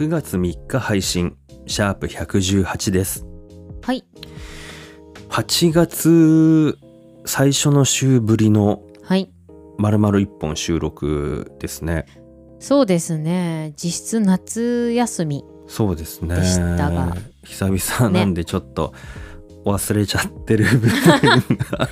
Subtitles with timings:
[0.00, 1.36] 9月3日配信
[1.66, 3.26] シャープ118です。
[3.82, 4.02] はい。
[5.28, 6.78] 8月
[7.26, 9.30] 最初の週ぶりのはい。
[9.76, 12.06] 丸々1本収録ですね。
[12.60, 13.74] そうですね。
[13.76, 16.34] 実質夏休みそうですね。
[16.34, 17.14] でしたが。
[17.44, 18.94] 久々なんでちょっと
[19.66, 20.90] 忘れちゃってる部分
[21.72, 21.88] が、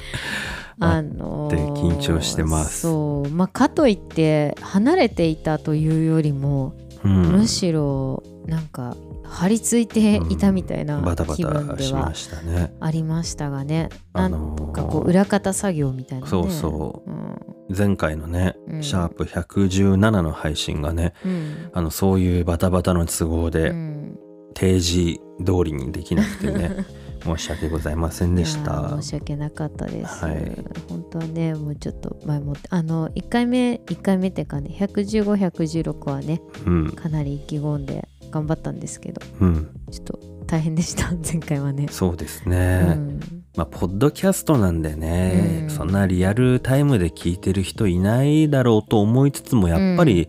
[0.81, 2.81] あのー緊張してます。
[2.81, 3.29] そう。
[3.29, 7.13] まあかといって離れていたというよりも、うん。
[7.33, 12.75] むしろなんか張り付いていたみたいなバタバ気分ではタしましたね。
[12.81, 14.71] ありましたがね、なあのー。
[14.71, 17.11] んかこう裏方作業みたいなねそうそう。
[17.11, 17.39] うん。
[17.77, 18.83] 前回のね、うん。
[18.83, 21.71] シャープ117の配信がねうん。
[21.73, 24.19] あのそういうバタバタの都合でうん。
[24.55, 26.85] 定時通りにできなくてね
[27.23, 28.73] 申し訳ございませんでした。
[28.73, 30.65] ー申し訳なかったです、はい。
[30.89, 36.93] 本当はねもうちょっと前もってあの1回目1回目っていうかね115116はねうん。
[36.93, 39.71] かなり意気込んで頑張ったんですけどうん。
[39.91, 41.13] ちょっと大変でした。
[41.23, 43.21] 前回はね、そうですうね、ん、
[43.55, 45.71] まあポッドキャストなんでね、うん。
[45.71, 50.29] そんなリアルタイムで聞いてる人いないだろうと思いつつもやっぱり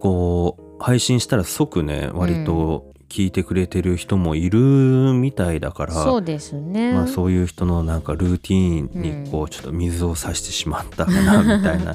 [0.00, 4.58] こう配信したら即ね割と聞いてくれてる人もいる
[5.12, 11.94] みたいだから、そうですね、まあそういう人のなんかルーティーンにこうちょっと水を差してしまったかなみたいな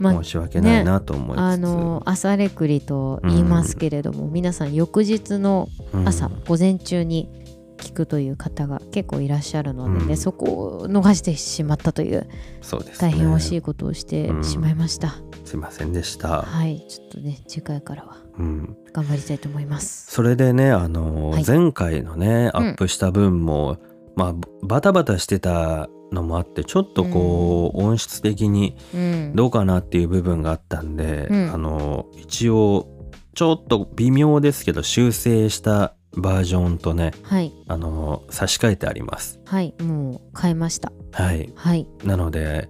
[0.00, 6.08] まあ申し訳ないなと思いつつ、あの朝レクリと言いますけれども、皆さん翌日のうん。
[6.08, 7.28] 朝、午前中に
[7.76, 10.16] 聞くという方が結構いらっしゃるのでね、うん。
[10.16, 12.26] そこを逃してしまったという
[12.60, 13.10] そうですね。
[13.10, 16.84] 大変惜しいことをしてしまいました、すいませんでした、はい。
[16.88, 20.10] ちょっとね次回からはうん、頑張りたいと思います。
[20.10, 21.44] それでねあの、はい。
[21.46, 22.66] 前回のねアうん。
[22.70, 23.78] ップした分も、
[24.14, 29.32] まあバタバタしてたのもあってちょっとこう、音質的にうん。
[29.34, 31.50] どうかなっていう部分があったんで、うん。
[31.54, 32.88] あの一応
[33.34, 37.52] ちょっと微妙ですけど修正したバージョンとねはい。
[37.68, 39.40] あの差し替えてあります。
[39.44, 40.92] はいもう変えました。
[41.12, 41.52] はい。
[41.54, 41.86] はい。
[42.04, 42.68] なので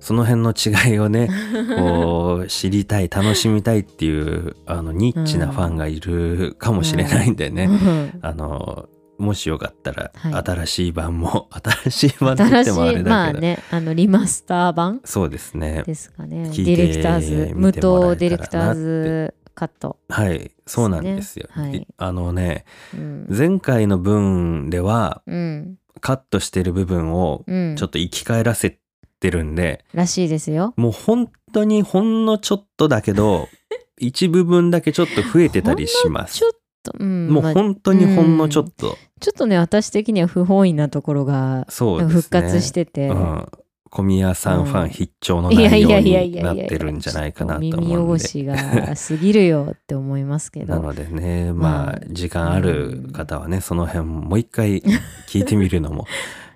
[0.00, 1.28] その辺の違いをね
[1.76, 8.18] こう知りたい楽しみたいっていうあのニッチなファンがいるかもしれないんでね、うん。
[8.22, 8.88] あの
[9.18, 10.34] もしよかったら、はい。
[10.34, 15.00] 新しい版も新しい版って言っ新てもあれだけど、まあねあのリマスター版？
[15.04, 15.82] そうですね。
[15.84, 16.44] ですかね。
[16.44, 20.52] ディレクターズ無糖ディレクターズカット、はい。
[20.66, 21.48] そうなんですよ。
[21.50, 21.86] はい。
[21.96, 22.64] あのね
[22.94, 23.26] うん。
[23.28, 25.78] 前回の分ではうん。
[26.00, 28.78] カットしてる部分をうん、ちょっと生き返らせ
[29.18, 30.74] てるんで、らしいですよ。
[30.76, 33.48] もう本当にほんのちょっとだけど
[33.98, 36.38] 一部分だけちょっと増えてたりします。
[36.38, 36.44] ち。
[36.44, 41.66] ょっと、うんもうまあ本当にほんのちょっと、ちょっとね私的には不本意なところが。
[41.68, 43.48] 復活してて、うん、
[43.90, 48.12] 小宮さんファン必聴のいや内容いやいやいになってるんじゃないかなと思耳うんで。
[48.12, 50.74] 汚しが過ぎるよって思いますけど。
[50.74, 54.82] なのでねまあまあ時間ある方はねその辺もう一回
[55.28, 56.06] 聞いてみるのも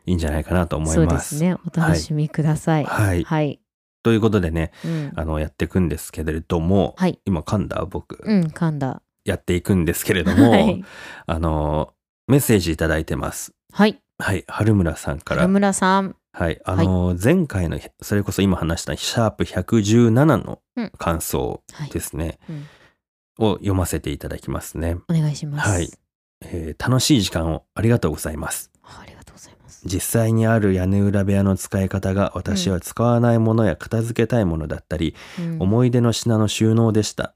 [0.07, 1.13] いいんじゃないかなと思いそうま。
[1.15, 1.55] ですすね。
[1.55, 2.85] お楽しみください。
[2.85, 3.61] はい、はい、
[4.03, 7.21] ということでねうん、あのやっていくんですけれども、はい。
[7.25, 7.85] 今噛んだ？
[7.85, 9.03] 僕、うん噛んだ。
[9.25, 10.85] やっていくんですけれども、はい、
[11.27, 11.95] あの
[12.27, 13.53] メッセージいただいてます。
[13.73, 14.45] はい、はい。
[14.49, 15.43] 春村さんから。
[15.43, 16.17] 原村さん。
[16.35, 20.91] はい、あの前回のそれこそ今話したシャープ117のうん。
[20.99, 22.67] 感想ですね、うん。
[23.39, 24.97] を読ませていただきますね。
[25.09, 25.69] お願いします。
[25.71, 25.91] はい。
[26.45, 28.72] えー楽しい時間をありがとうございます。
[29.85, 37.35] 実際にある屋根裏部屋の使い方が私は使わないものや片付けたいものだったり、うん思い出の品の収納でした。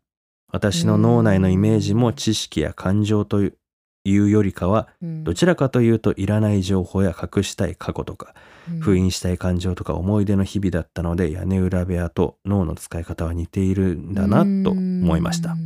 [0.53, 3.53] 私の脳内のイメージも知識や感情とい
[4.19, 8.35] うよりかはうんどちらかというといらない情報や隠したい過去とか
[8.71, 15.57] うん封印したい感情とか思い出の日々だったので屋根裏部屋と脳の使い方は似ているんだなと思いましたう。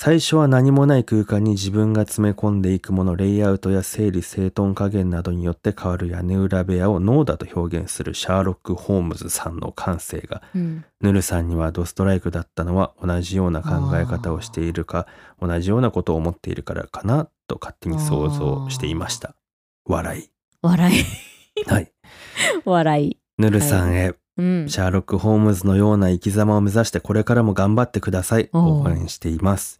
[0.00, 15.06] ん最初は何もない空間に自分が詰め込んでいくものレイアウトや整理整頓加減などによって変わる屋根裏部屋を脳だと表現するシャーロック・ホームズさんの感性がうんヌルさんにはドストライクだったのは同じような考え方をしているか
[15.40, 19.34] 同じようなことを思っているからかなと勝手に想像していました。
[19.84, 20.30] 笑い。
[20.62, 21.04] 笑い
[21.66, 21.92] はい。
[22.64, 28.48] 笑いヌルさんへ、うんシャーロック・ホームズのような生き様を目指してこれからも頑張ってください。
[28.52, 29.79] 応援しています。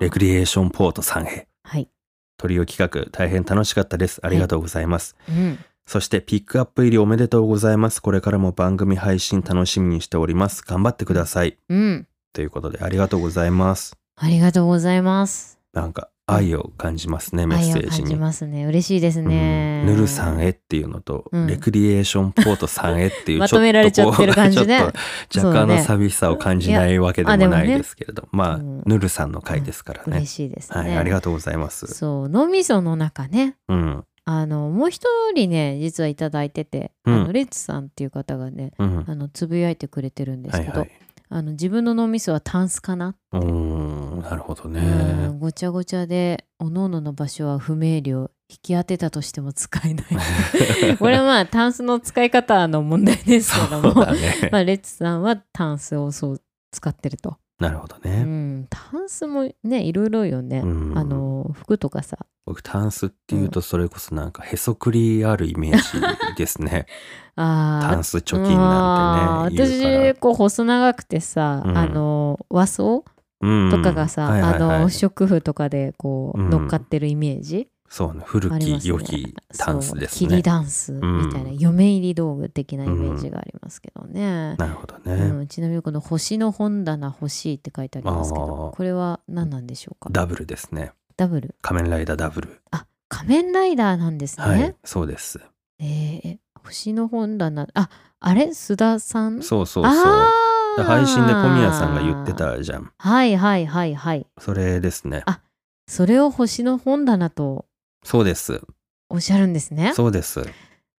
[0.00, 1.48] レクリエーションポートさんへ。
[1.62, 1.88] はい。
[2.36, 4.20] トリオ企画大変楽しかったです。
[4.24, 5.16] ありがとうございます。
[5.28, 5.58] うん。
[5.86, 8.00] そしてピックアップ入りおめでとうございます。
[8.00, 10.62] これからも番組配信楽しみにしております。
[10.62, 11.58] 頑張ってください。
[11.68, 12.06] うん。
[12.32, 13.96] ということでありがとうございます。
[14.16, 15.58] ありがとうございます。
[15.72, 18.16] なんか愛を感じますね、メッ愛セージにを感じ。
[18.16, 18.66] ますね。
[18.66, 19.82] 嬉しいですね。
[19.84, 24.80] うんヌルさんへっていうのと、うんレクリエーションポートさんへっていう まとめられちゃってる感じね
[25.28, 30.26] ちょっと若干の寂しさを感じないわけでもないですけれど、まあ、うんヌルさんの回ですからね嬉。
[30.26, 30.80] しいですね。
[30.80, 31.86] はい、ありがとうございます。
[31.86, 40.86] そう脳みその中ねうん、あのもう一人ね実はいただいてて、うんあのレッツさんっていう方がねうん、あのつぶやいてくれてるんですけど。
[41.32, 44.80] あの自分の脳みそはタンスかな、うーん、なるほどうね。
[44.80, 50.06] んごちゃごちゃでおののの場所は不明瞭引き当てたとしても使えない
[50.98, 54.48] これはまあタンスの使い方の問題ですけども、ね。
[54.50, 56.42] まあ、レッツさんはタンスをそう
[56.72, 58.24] 使ってると、なるほどうね。
[58.24, 62.18] ん、タンスもねいろいろよね、うんあの服とかさ
[62.50, 66.86] 僕、タンスっていうと、それこそなんかへそくりあるイメージですね。
[67.36, 70.14] タンス貯金なんてね。
[70.14, 71.78] 私こう細長くてさ、うん。
[71.78, 73.04] あの和装
[73.40, 74.62] とかがさ、はいはいはい。
[74.62, 76.50] あの食婦とかでこううん。
[76.50, 80.42] 乗っかってるイメージ、そうね、古き良きタンスですね。
[80.42, 81.00] ダンスみ
[81.32, 81.58] たいな、うん。
[81.58, 85.42] 嫁入り道具的なイメージがありますけどね、なるほどうね。
[85.42, 85.46] ん。
[85.46, 90.08] ちなみにこの「星の本棚欲しい」って書いてありますけどこれは何なんでしょうか？
[90.12, 90.92] ダブルですね。
[91.20, 92.60] ダブル仮面ライダーダブル。
[92.70, 95.38] あ仮面ライダーなんですね、はい、そうです。
[95.78, 97.88] えー星の本棚あ
[98.20, 98.44] あれ？
[98.48, 99.42] 須田さん？
[99.42, 100.84] そうそうそう。
[100.84, 102.92] 配信で小宮さんが言ってたじゃん。
[102.98, 105.22] はいはいはいはいそれですね。
[105.26, 105.40] あ
[105.88, 107.66] それを星の本棚と
[108.04, 108.60] そうです。
[109.08, 110.40] おっしゃるんですねそうです。
[110.40, 110.44] あ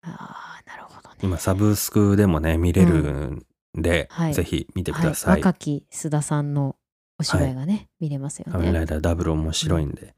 [0.04, 3.46] あなるほどね今、サブスクでもね、見れるん
[3.76, 5.38] で、はいぜひ見てくはいださい。
[5.38, 6.76] 若き須田さんの
[7.22, 10.14] お芝居がね、見れますよ仮面ラねイダーダブル面白いんで。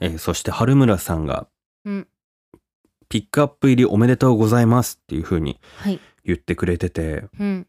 [0.00, 1.46] えーそして、春村さんが、
[1.84, 2.08] うん。
[3.08, 6.00] ピックアップ入りおめでとうございますっていう風にはい。
[6.24, 7.66] 言ってくれてて、うん。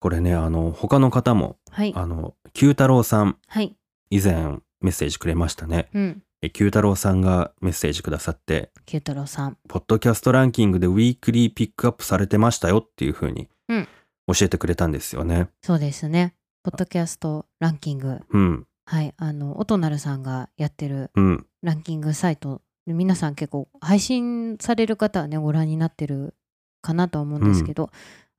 [0.00, 1.92] これね、あの、他の方も、はい。
[1.94, 3.76] あの、九太郎さん、はい。
[4.10, 4.34] 以前
[4.80, 5.88] メッセージくれましたね。
[5.94, 6.22] うん。
[6.42, 9.58] え九太郎さんがメッセージくださって、九太郎さん。
[9.68, 13.88] ポッドキャストランキングでウィークリーピックアップされてましたよっていう風にうん。
[14.34, 15.48] 教えてくれたんですよね。
[15.62, 18.20] そうですねポッドキャストランキング。
[18.30, 19.14] うん、はい。
[19.16, 26.34] あの音なるさんがやってるうん、ランキングサイトで皆さん結構配信される方はねご覧になってる
[26.82, 27.90] かなとは思うんですけど、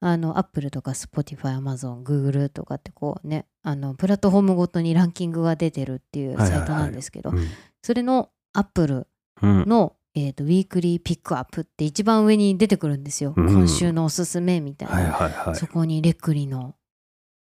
[0.02, 7.48] あのアップルとか Spotify、Amazon、Google とかってこうねあのプラットフォームごとにランキングが出てるっていうサイトなんですけど、うん、
[7.82, 9.08] それのアップル
[9.42, 13.48] うん、の、えーとウィークリーピックアップって一番上に出てくるんですよ、うん。
[13.48, 16.76] 今週のおすすめみたいな、そこにレクリの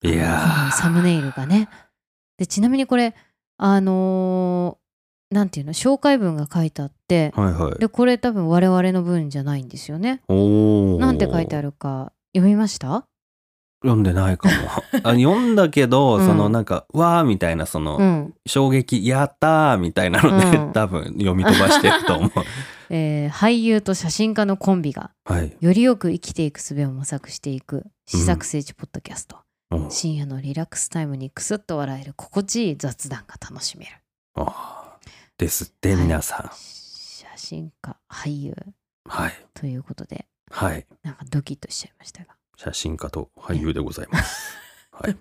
[0.05, 0.13] い。
[0.13, 1.69] いやサムネイルがね
[2.37, 3.15] でちなみにこれ
[3.57, 4.85] あのー
[5.31, 5.73] なんていうの？
[5.73, 7.79] 紹介文が書いてあってー、はいはい。
[7.79, 10.21] でこれ多分我々の文じゃないんですよね。
[10.29, 13.05] なんて書いてあるるか読みました？
[13.83, 14.53] 読んでないかも。
[15.03, 22.31] あ読んだけど、うんそのなんか、わーみたいな、その、うん、衝撃、やったーみたいなので、うん多分読み飛ばしてると思う。
[22.89, 25.55] えー俳優と写真家のコンビがはい。
[25.59, 29.37] よりよく生きていく術を模索していく試作聖地ポッドキャスト、
[29.75, 33.91] うん深夜のリラックスタイムにクスッと笑える心地いい雑談が楽しめる
[34.35, 36.49] あーですって、はい皆さん。
[36.55, 38.55] 写真家俳優
[39.07, 39.33] はい。
[39.53, 40.85] ということではい。
[41.03, 44.57] なんかドキッとしちゃいましたが写真家と俳優でございます。
[44.91, 45.15] はい。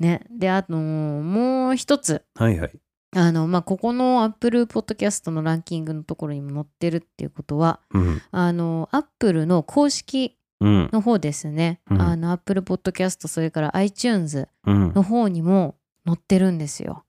[0.00, 2.72] ねであともう一つはいはい。
[3.16, 8.22] あのまあここの Apple Podcast のランキングのところにも載ってるっていうことはうん。
[8.30, 10.37] あの Apple の公式うん。
[10.60, 14.92] の方ですね、うんあの Apple Podcast それから iTunes うん。
[14.92, 17.04] の方にも載ってるんですよ。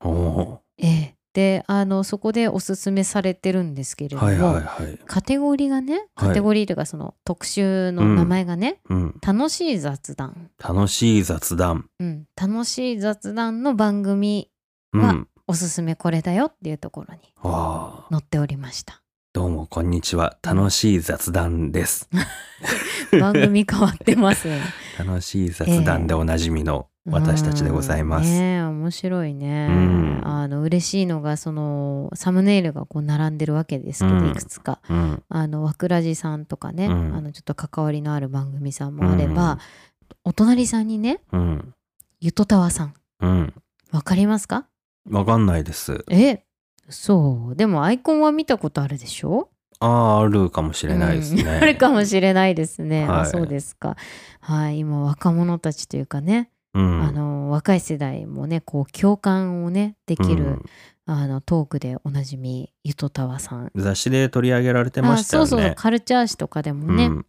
[0.78, 4.20] ええ、であのそこでおすすめされてるんですけれー。
[4.20, 5.00] ども、はいはいはい。
[5.06, 9.16] カテゴリーがねはいカテゴリーというかその特集の名前がね、うん。
[9.26, 11.90] 楽しい雑談、楽しい雑談。
[12.00, 14.50] うん、楽しい雑談の番組
[14.94, 15.02] うん。
[15.02, 17.34] はおすすめこれだよっていうところに。
[18.12, 19.02] 載っておりました。
[19.40, 20.38] どうも、こんにちは。
[20.44, 22.10] 楽しい雑談です。
[23.22, 24.60] 番組変わってますね。
[25.00, 28.28] 楽しい雑談でおなじみの私たちでございます。
[28.28, 29.68] うんねえ面白いね。
[29.70, 34.82] うんあの嬉しいのがそのサムネイルがこう並んでるわけですけど、うんいくつか。
[34.90, 35.24] うん。
[35.30, 39.58] あのわくらじさんとかね、うんあのちょっと関わりのある番組さんもあれば、
[40.26, 41.74] お隣さんにねうん。
[42.20, 42.92] ゆとたわさ
[43.24, 43.54] ん。
[43.94, 44.66] わかりますか？
[45.10, 46.04] わかんないです。
[46.10, 46.44] え
[46.90, 47.56] そう。
[47.56, 49.50] でもアイコンは見たことあるでしょ？
[49.80, 51.44] ああ、あるかもしれないですね。
[51.44, 51.50] うん。
[51.64, 53.26] あるかもしれないですね、あはい。
[53.28, 53.96] そうですか。
[54.42, 56.52] はい今若者たちというかね。
[56.74, 57.02] うん。
[57.02, 60.64] あの若い世代もねこう共感をねできる、うん。
[61.06, 63.72] あのトークでおなじみゆとたわさん。
[63.76, 65.46] 雑誌で取り上げられてましたよね。
[65.46, 67.26] あそうそうカルチャー誌とかでもね、うん。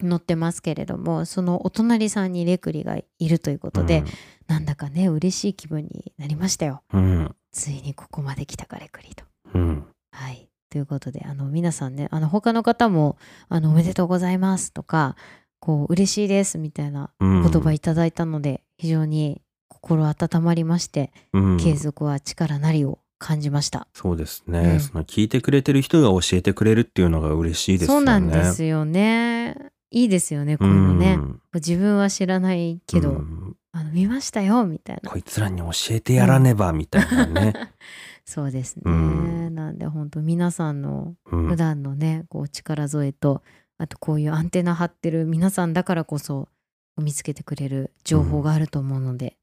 [0.00, 4.04] 載ってますけれどもそのお隣さんにレクリがいるということで、
[4.46, 6.82] なんだかね嬉しい気分になりましたよ。
[6.92, 9.24] うんついにここまで来たかレクリと。
[9.54, 13.16] うんはいということであの皆さんねあの他の方も
[13.48, 15.16] あの「おめでとうございます」とか
[15.60, 23.88] 「こう嬉しいです」みたいなうん言葉いただいたので、非常に心温まりまして、うん継続は力なりを感じました。
[23.94, 27.96] そうですね、うんその聞いてくれてる人が教えてくれるっていうのが嬉しいですよね。
[27.96, 29.56] そうなんですよね。
[29.90, 31.18] いいですよねこういうのね。
[31.54, 35.10] 自分は知らないけど、うんあの見ましたよみたいな。
[35.10, 37.52] こいつらに教えてやらねばみたいなね。
[38.24, 38.82] そうですね。
[38.86, 43.42] うんなんで本当皆さんのうん普段のね、こう力添えと
[43.76, 46.48] あとこういうアンテナ張ってる皆さんだからこそ
[46.96, 49.36] 見つけてくれる情報があると思うので、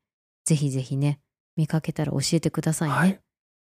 [0.44, 1.20] ぜひぜひね
[1.56, 2.96] 見かけたら教えてくださいね。
[2.96, 3.20] はい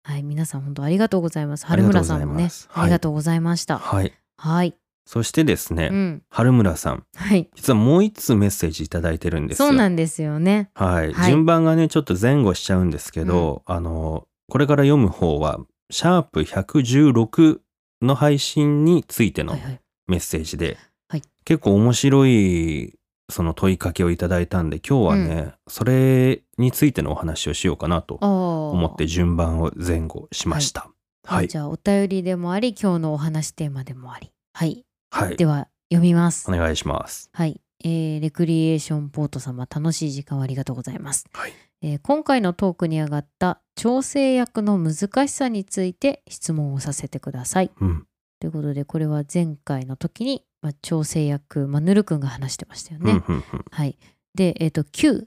[0.04, 1.66] はい、皆さん本当ありがとうございます。
[1.66, 3.78] 春村さんもねありがとうございました。
[3.78, 4.12] はい。
[4.36, 4.76] はい、
[5.06, 9.68] そしてですね、うん、春村さん、はい、実はもう一通メッセージいただいてるんですよ。
[9.68, 10.70] そうなんですよね。
[10.74, 11.30] はい、はい。
[11.30, 15.60] 順番がね、ちょっと前後しちゃうんですけど、あの、これから読む方は、
[15.90, 17.60] シャープ116
[18.02, 19.80] の配信についてのはいはい。
[20.08, 20.76] メッセージで、
[21.08, 21.22] はい。
[21.44, 22.94] 結構面白い
[23.28, 30.90] その問いかけをいただいたんで今日はね、それについてのお話をしようかなと思って順番を前後しました。
[31.24, 34.30] はい、じゃあお便りでもあり今日のお話テーマでもあり。
[34.52, 34.85] はい、
[35.16, 36.50] はい、では読みます。
[36.50, 37.30] お願いします。
[37.32, 41.54] はい、えーレクリエーションポート様楽しい時間をありがとうございます、はい。
[41.80, 47.70] えー今回のトークに上がった調整役の難しさについて質問をさせてください。
[47.80, 48.06] うん、
[48.40, 53.64] ということでこれは前回の時に、まあ、調整役、まあ、ぬるくんが話してましたよね、うんうんうん。
[53.70, 53.98] はい。
[54.34, 55.24] で、えっ、と、9、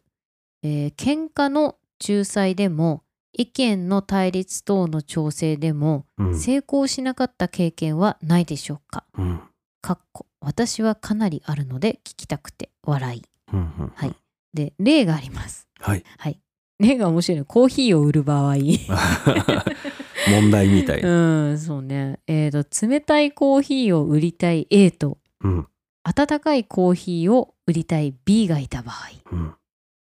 [0.61, 1.77] えー喧嘩の
[2.07, 3.01] 仲裁でも、
[3.33, 6.39] 意見の対立等の調整でも、うん。
[6.39, 9.03] 成功しなかった経験はないでしょうか？
[9.17, 9.41] うん
[9.81, 13.23] かっこ私はかなりあるので聞きたくて笑い。
[13.53, 14.15] うんうんはい
[14.53, 15.67] で、例があります。
[15.79, 16.39] はいはい。
[16.79, 17.45] 例が面白いの。
[17.45, 18.55] コーヒーを売る場合。
[20.29, 21.01] 問題みたい。
[21.01, 22.19] うん、そうね。
[22.27, 25.67] えっ、と、冷たいコーヒーを売りたい A と、うん
[26.03, 28.95] 温かいコーヒーを売りたい B がいた場合。
[29.31, 29.53] うん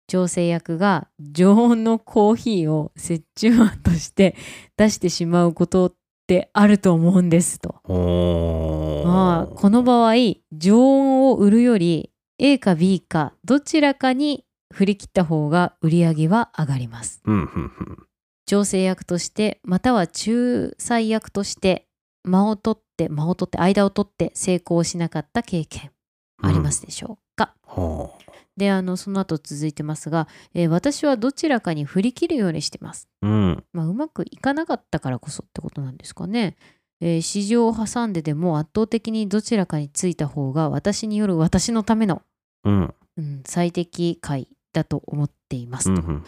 [0.10, 4.38] 調整役が常温のコーヒーを折衷案として
[4.78, 5.94] 出してしまうこと
[6.28, 7.76] ってあると思うんですと。
[9.06, 10.14] まあこの場合
[10.52, 14.44] 常温を売るより A か B かどちらかに
[14.74, 17.22] 振り切った方が売り上げは上がります。
[17.26, 17.46] うんうんう
[17.94, 18.04] ん
[18.50, 21.86] 調整役としてまたは仲裁役として
[22.24, 25.92] 間を取って間を取って間を取って成功しなかった経験
[26.42, 28.14] ありますでしょうか、ほ
[28.58, 33.08] であのその後続いてますが、えー私はどちらかに振り切るようにしてます。
[33.22, 36.58] ううんまあ、うまくいかなかったからこそってことなんですかね。
[37.00, 42.24] えー市場を挟んででも圧倒的にどちらかについた方が私による私のための、
[42.64, 46.02] うんうん、最適解だと思っていますと。
[46.02, 46.24] うんうん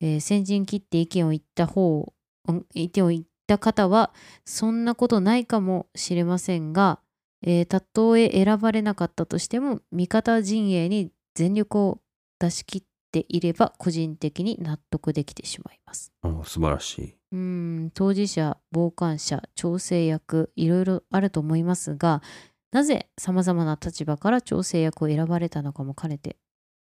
[0.00, 2.12] えー先陣切って意見を言った方、
[2.48, 4.12] うん意見を言った方は
[4.44, 7.00] そんなことないかもしれませんが、
[7.42, 12.00] えーたとえ選ばれなかったとしても味方陣営に全力を
[12.40, 16.12] 出し切っていれば個人的に納得できてしまいます。
[16.44, 17.16] 素晴らしい。
[17.32, 17.38] うー
[17.86, 22.22] ん当事者傍観者調整役いろいろあると思いますが
[22.72, 26.36] なぜさまざまな立場から調整役を選ばれたのかも兼ねて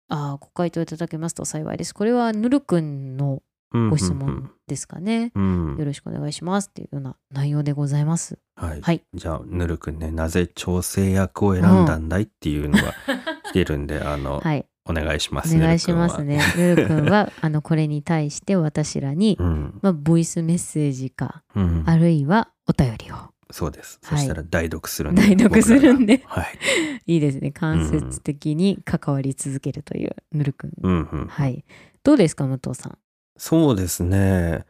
[0.09, 1.93] ああご回答いただけますと幸いです。
[1.93, 3.41] これはぬるくんの
[3.89, 5.31] ご質問ですかね。
[5.33, 8.37] うんうんよろしくお願いしますっていうような内容でございます。
[8.55, 12.95] はい、はいじゃあぬるくんねなぜ調整役を選んだんだいっていうのが来
[13.53, 16.39] てるんで、あの、はい、お願いしますお願いしますね。
[16.57, 19.63] ぬるくんはあのこれに対して私らに、ぬるくん。
[19.63, 23.15] はまあ、ボイスメッセージかうん、うん、あるいはお便りを。
[23.51, 24.19] そうです、はい。
[24.19, 25.21] そしたら代読するんで。
[25.21, 26.23] 代読するんで。
[26.25, 26.57] はい。
[27.05, 27.51] いいですね。
[27.51, 30.71] 間接的に関わり続けるというぬるくん。
[30.81, 31.63] うんうんはい。
[32.03, 32.97] どうですか武藤さん？
[33.37, 34.65] そうですね。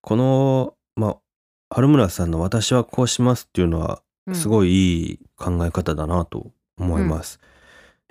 [0.00, 4.02] このまあ春村さんの「私はこうします」っていうのは
[4.32, 4.50] すい。
[4.50, 7.40] ごいいい考え方だなと思います、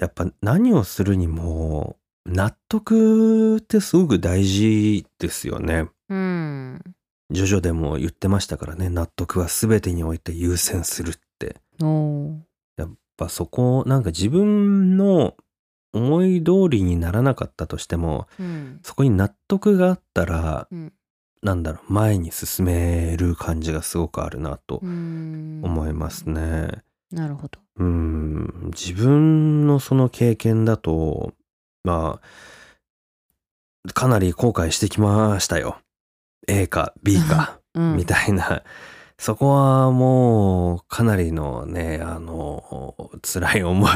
[0.01, 6.81] やっぱ何をするにも納得ってすごく大事ですよねうん。
[7.29, 11.55] ジョジョでも言ってましたからね納得は全てにおいて優先するって
[12.77, 15.35] やっぱそこなんか自分の
[15.93, 18.79] 思い通りにならなかったとしてもうん。
[18.83, 20.93] そこに納得があったら、うん
[21.43, 26.83] なんだろう前に進める感じがすごくあるなとうん思いますね。
[27.11, 27.59] なるほど。
[27.77, 31.33] うん自分のその経験だと
[31.83, 32.19] ま
[33.87, 35.77] あかなり後悔してきましたよ。
[36.47, 38.63] A か B か、 うんみたいな。
[39.17, 43.93] そこはもう、かなりのね、あの、辛い思いを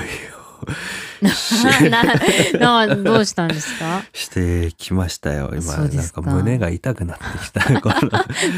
[1.89, 4.03] ななどうしたんですか？
[4.13, 5.51] してきましたよ。
[5.53, 7.61] 今、なんか胸が痛くなってきた。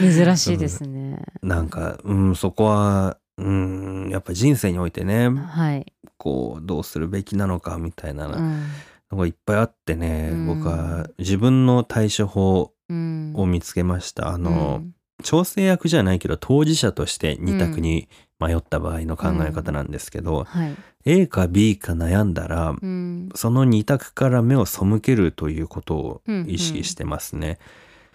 [0.02, 1.22] 珍しいですね。
[1.42, 5.94] なんか、うん、そこは、うん、やっぱ人生においてね、はい。
[6.18, 8.64] こう、どうするべきなのかみたいなうん
[9.12, 14.30] のがいっぱいあってね、うん僕は自分の対処法うんを見つけました。
[14.30, 18.08] あの、うん調整役じゃないけど当事者として二択に
[18.40, 20.76] 迷った場合の考え方なんですけど、はい。
[21.06, 23.30] A か B か悩んだら、うん。
[23.34, 27.58] その二択から目を背けるということを意識してますね。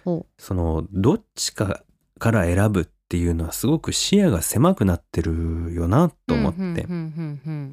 [0.04, 1.82] おそのどっちか
[2.18, 6.86] から選ぶっていうのはすごく視野が狭くなってるよなと思って、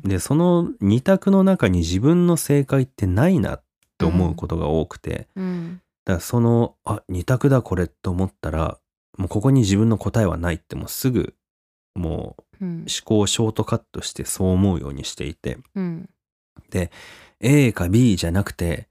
[0.03, 3.63] でその二択の中に自分の正解ってないなっ
[3.97, 5.43] て思うことが多くて、うん。
[5.43, 8.79] うんだからそのあ二択だこれと思ったら
[9.17, 11.35] もうここに自分の答えはないってもうすぐ
[11.93, 15.57] もううん思考をショートカットしてそう思うようにしていて。
[15.73, 16.09] うん。
[17.39, 18.89] A か B じゃなくて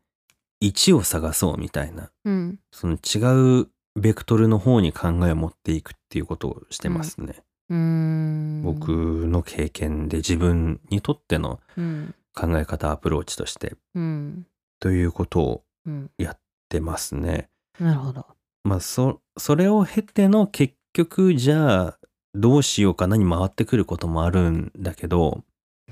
[0.63, 2.11] 1を探そうみたいな。
[2.25, 2.59] うん。
[2.73, 7.43] その違うベクトルの方に考えを持っていくっていうことをしてますね。
[7.69, 8.63] うーん。
[8.63, 8.89] 僕
[9.27, 12.15] の経験で自分にとってのうん。
[12.35, 14.47] 考え方アプローチとしてうん。
[14.81, 16.11] ということをうん。
[16.19, 16.39] やっ
[16.69, 17.49] てますね。
[17.81, 18.27] なるほど。
[18.65, 21.99] まあそそれを経ての結局じゃあ
[22.35, 25.43] どうしようかなに回ってくることもあるんだけど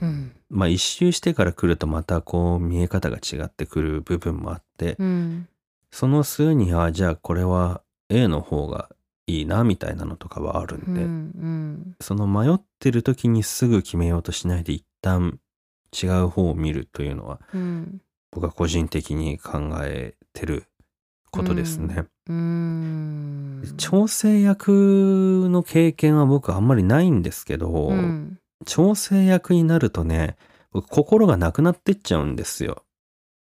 [0.00, 0.32] うん。
[0.48, 5.48] まあ一周してから来るとまたこう見え方が違ってくる部分もあってうん。
[5.90, 8.88] その数にはじゃあこれは A の方が
[9.26, 11.96] いいなみたいなのとかはあるうんで、ん。
[12.00, 15.38] その迷ってる時にすぐ決めようとしないで一旦
[15.92, 18.00] 違う方を見るというのはうん。
[18.30, 20.64] 僕は個人的に考えてる
[21.30, 22.06] ことですね。
[22.28, 23.62] うーん。
[23.76, 28.38] 調整役の経験は僕あんまりないんですけど、うん。
[28.64, 30.36] 調整役になるとね
[30.72, 32.84] 僕心がなくなってっちゃうんですよ。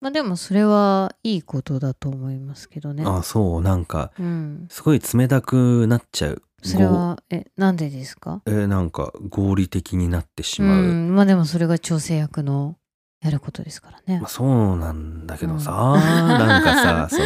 [0.00, 3.04] まあでもそれはいいことだと思いますけどね。
[3.06, 4.66] あそうなんかうん。
[4.70, 6.42] すごい冷たくなっちゃう。
[6.62, 8.42] それは、え、なんでですか？
[8.44, 10.82] ごえなんか合理的になってしうまう。
[10.82, 11.14] ん。
[11.14, 12.76] まあでもそれが調整役の
[13.22, 14.28] やることですからねまあ、。
[14.30, 16.00] そうなんだけどさ、うん
[16.38, 17.24] なんかさ その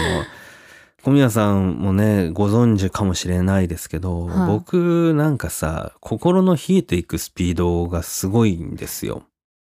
[1.02, 9.22] 小宮さんもねご存知かもしれないですけど、はい僕なんかさ心の冷えていくスピードがすごいんですよ。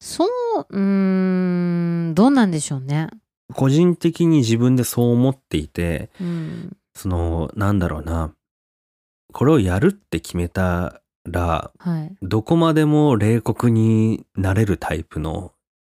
[0.06, 0.28] そう、
[0.70, 3.08] うーん、どうなんでしょうね。
[3.54, 6.76] 個人的に自分でそう思っていてうん。
[6.94, 8.32] そのなんだろうな
[9.32, 12.16] これをやるって決めたらはい。
[12.22, 15.52] どこまでも冷酷になれるタイプの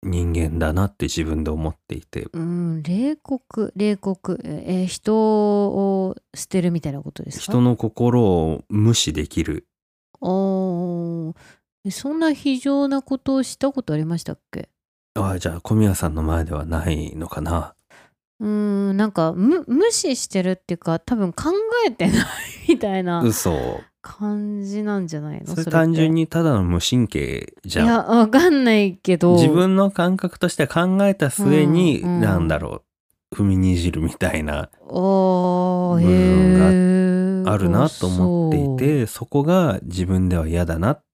[0.03, 5.15] 人間だなって自分で思っていてうん、冷酷、冷酷、えー人
[5.69, 7.43] を捨てるみたいなことですか？
[7.53, 9.67] 人の心を無視できる
[10.21, 11.26] おー
[11.87, 14.69] えそんな非常なことをしたことありましたっけ？
[15.15, 17.75] ああじゃあ小宮さんの前ではないのかな。
[18.41, 18.49] うー
[18.93, 21.53] んなんか無無視してるっていうか多分考
[21.87, 22.27] えてない
[22.69, 23.81] みたいな嘘。
[24.03, 25.47] 感じなんじゃないの？
[25.47, 25.71] それって。
[25.71, 29.35] 単純にただの無神経じいやゃんわかんないけど。
[29.35, 32.21] 自分の感覚として考えた末に、うんうん。
[32.21, 32.83] なんだろ
[33.33, 41.06] う踏みにじるみたいな部へーあるなと思っていてそこが自分では嫌だなそう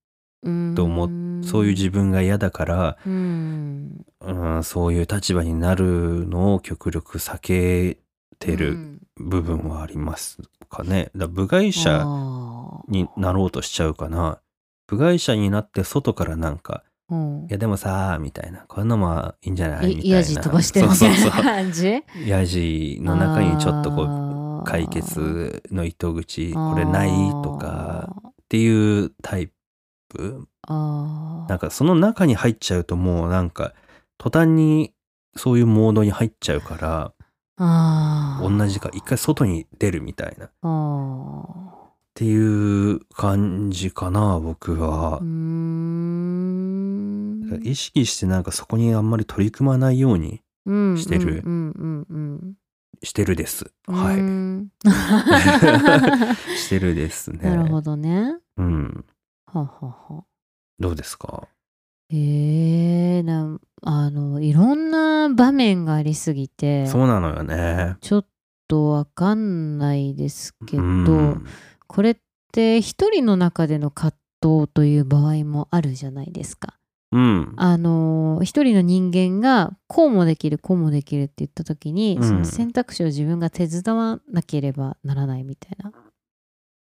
[0.74, 1.10] と思っ
[1.44, 4.04] そういう自分が嫌だから、うん。
[4.20, 7.98] うん、そういう立場になるのを極力避け
[8.38, 8.98] てるうん。
[9.18, 11.10] 部分はありますかね。
[11.14, 14.40] だ部外者あになろうとしちゃうかな。
[14.86, 17.46] 部外者になって外からなんか、ーうん。
[17.46, 19.88] いやでもさみたいな、こういうのもいいんじゃない？
[19.88, 20.06] みたいな。
[20.06, 21.88] いヤジ飛ばしてるみたいな感じ？
[21.88, 22.02] う。
[22.26, 27.10] ヤジの中にちょっとこう、う解決の糸口、これない？
[27.42, 29.50] とかっていうタイ
[30.12, 30.46] プ。
[30.68, 33.72] なんかその中に入っちゃうともうなんか、
[34.18, 34.92] 途端に
[35.36, 37.12] そういうモードに入っちゃうから、
[38.40, 40.46] 同じか、一回外に出るみたいな。
[40.46, 40.50] っ
[42.14, 45.20] ていう感じかな、僕は
[47.62, 51.42] 意識してなんかそこにあんまり取り組まないようにうんしてる
[53.02, 53.72] してるです。
[53.88, 54.16] うんはい。
[56.56, 57.50] してるですね。
[57.50, 59.04] なるほどねうん。
[59.52, 60.24] ははは
[60.78, 61.48] どうですか？
[62.10, 67.96] えー、なんあのいろんな場面がありすぎてそうなのよね。
[68.00, 68.26] ちょっ
[68.68, 71.46] とわかんないですけど、うん
[71.86, 72.16] これっ
[72.52, 76.78] て一人の中での葛藤という場合もあるじゃないですか。
[77.12, 77.52] うん。
[77.56, 85.92] あのー一人の人間がこうもできるこうもできるって言った時に、うんその選択肢を自分が手伝わなければならないみたいな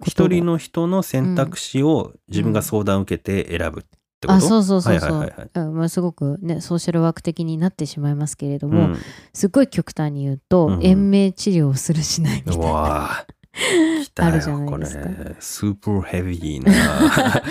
[0.05, 5.51] 一人の人の選択肢を自分が相談を受けて選ぶってこと、あそうそうそうそう、はいはいはいはい。
[5.55, 5.75] うん。
[5.75, 8.99] まあ、すごくねソーシャルワーク的になってしまいますけれども、うん
[9.35, 13.27] すごい極端に言うと、うん延命治療をするしないみたいうなわ
[14.17, 15.09] あるじゃないですか。
[15.41, 16.73] スーパーヘビーな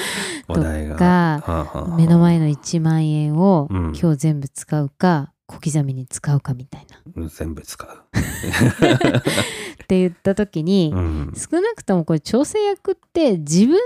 [0.47, 0.93] 話題が。
[0.93, 1.97] とかはあはあはあ。
[1.97, 3.93] 目の前の1万円をうん。
[3.99, 6.85] 今日全部使うか小刻みに使うかみたい
[7.15, 7.27] な。
[7.27, 9.21] 全部使う、っ
[9.87, 11.33] て言った時に、うん。
[11.35, 13.77] 少なくともこれ調整役って自分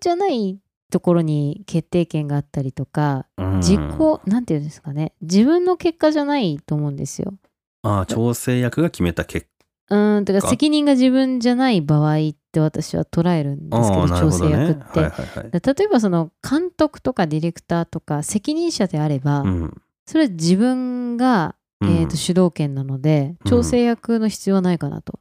[0.00, 0.58] じゃない
[0.90, 3.56] ところに決定権があったりとかうん。
[3.56, 3.80] 自己
[4.26, 5.12] なんていうんですかね。
[5.20, 7.34] 自分の結果じゃないと思うんですよ。
[7.82, 9.46] ああ調整役が決めた結
[9.90, 12.18] うーんてかか責任が自分じゃない場合っ
[12.52, 15.00] て私は捉えるん果ですけどああなる調整役って。
[15.00, 15.50] はいはいはい。
[15.50, 21.88] だ例えばその監督とかディレクターとか責任者であれば、うんそれは自分が、うん。
[21.88, 23.50] えー、と主導権なのでうん。
[23.50, 25.18] 調整役の必要はないかなと。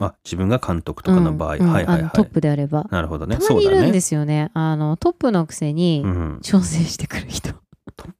[0.00, 1.62] あ自分が監督とかの場合、うん。
[1.62, 2.10] うんはいはいはい。
[2.10, 2.88] トップであれば。
[2.90, 3.36] なるほどね。
[3.36, 4.50] たまにいるんですよね。
[4.54, 6.38] あのトップのくせにうん。
[6.42, 7.50] 調整してくる人。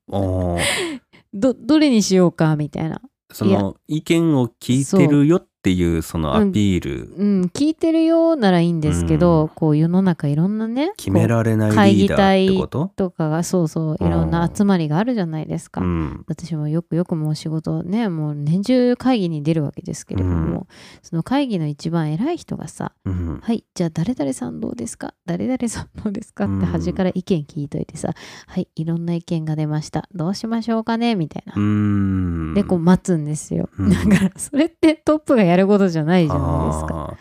[0.07, 0.61] おー。
[1.35, 3.03] どどれにしようかみたいな。
[3.33, 9.49] その意見を聞いてるよっていうそのアピール、うん、聞いてるようならいいんですけど、うん。
[9.51, 12.92] こう世の中いろんなね決められない会議リーダーってこと？
[12.96, 15.83] とかがそうそういろんな集まりがあるじゃないですか。
[15.83, 16.25] うん。
[16.29, 20.66] 私もよくよくもう仕事ねもう年中会議に出るわけですけれども、うん。
[21.03, 25.14] その会議の一番偉い人がさうん「はいじゃあ誰々さんどうですか？
[25.27, 26.61] 誰々さんどうですか?」ってうん。
[26.61, 28.14] 端から意見聞いといてさ
[28.46, 30.09] 「はいいろんな意見が出ました。
[30.14, 31.53] どうしましょうかね」みたいな。
[31.55, 31.61] う。
[31.61, 32.55] ん。
[32.55, 33.90] でこう待つんですよ、うん。
[33.90, 37.11] だからそれってトップがやることじゃないじゃないですか。
[37.13, 37.17] あ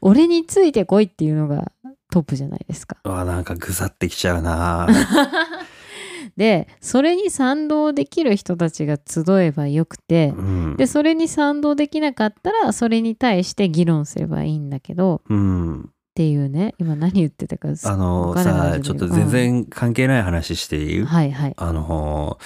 [0.00, 1.72] 俺についてこいっていうのが
[2.10, 2.96] トップじゃないですか。
[3.04, 4.88] わなんかぐさってきちゃうな。
[6.36, 10.76] でそれに賛同できる人たちが集えばよくてうん。
[10.76, 15.80] でそれに賛同できなかったらそれに対して議論すればいいんだけどうん。
[15.80, 16.74] っていうね。
[16.78, 21.06] 今何言ってたかあのさちょっと全然関係ない話していい、うん。
[21.06, 21.54] はいはい。
[21.56, 22.38] あの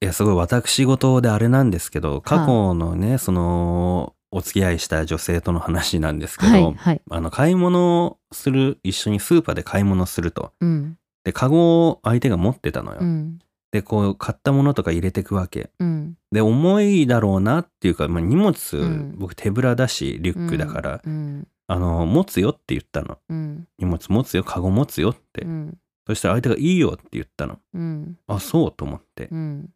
[0.00, 7.02] いやすごい私事であれなんですけど過去のね、そのお付き合いした女性との話なんですけど、はいはい。
[7.10, 10.52] あの買い物をする一緒にスーパーで買い物すると。
[10.60, 10.98] うん。
[11.22, 13.38] でカゴを相手が持ってたのよ、うん。
[13.70, 15.70] でこう買ったものとか入れてくわけ。
[15.78, 16.16] うん。
[16.32, 19.14] で重いだろうなっていうか、まあ、荷物、ん。
[19.18, 21.46] 僕手ぶらだしリュックだから、うん。
[21.68, 23.18] あの持つよって言ったの。
[23.28, 23.68] うん。
[23.78, 25.78] 荷物持つよカゴ持つよって、うん。
[26.06, 27.58] そしたら相手がいいよって言ったの。
[27.74, 28.16] うん。
[28.26, 29.28] あそうと思って。
[29.30, 29.70] うん。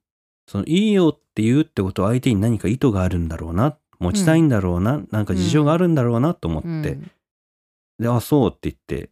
[0.49, 7.11] そのいいよって言うってことは相手に何か意図があるんだろうな持ちたいんだろうな、なんか事情があるんだろうなと思って、うん。
[7.99, 9.11] であそうって言って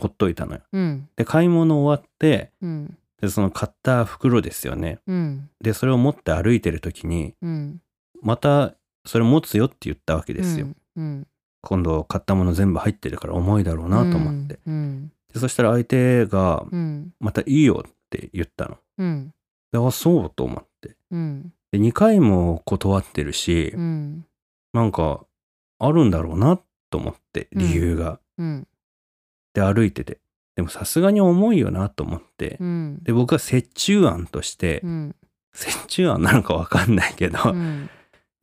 [0.00, 0.60] ほっといたのよ。
[0.72, 1.08] うん。
[1.16, 2.96] で買い物終わってうん。
[3.20, 4.98] でその買った袋ですよね。
[5.06, 5.50] うん。
[5.60, 7.80] でそれを持って歩いてる時にうん。
[8.22, 11.26] またそれ持つよって言ったわけですよ、うん。
[11.60, 15.12] 今度買ったもの全部入ってるから重いだろうなと思って、うん。
[15.32, 17.12] でそしたら相手がうん。
[17.20, 18.78] またいいよって言ったの。
[18.98, 19.34] うん。
[19.72, 20.96] であそうと思って。
[21.10, 24.26] うんで2回も断ってるし、うん。
[24.72, 25.24] なんか
[25.78, 28.68] あるんだろうなと思って理由が、うん。
[29.54, 30.18] で歩いてて。
[30.54, 32.98] でもさすがに重いよなと思って、うん。
[33.02, 35.16] で僕は折衷案として、うん。
[35.54, 37.88] 折衷案なのかわかんないけど、うん。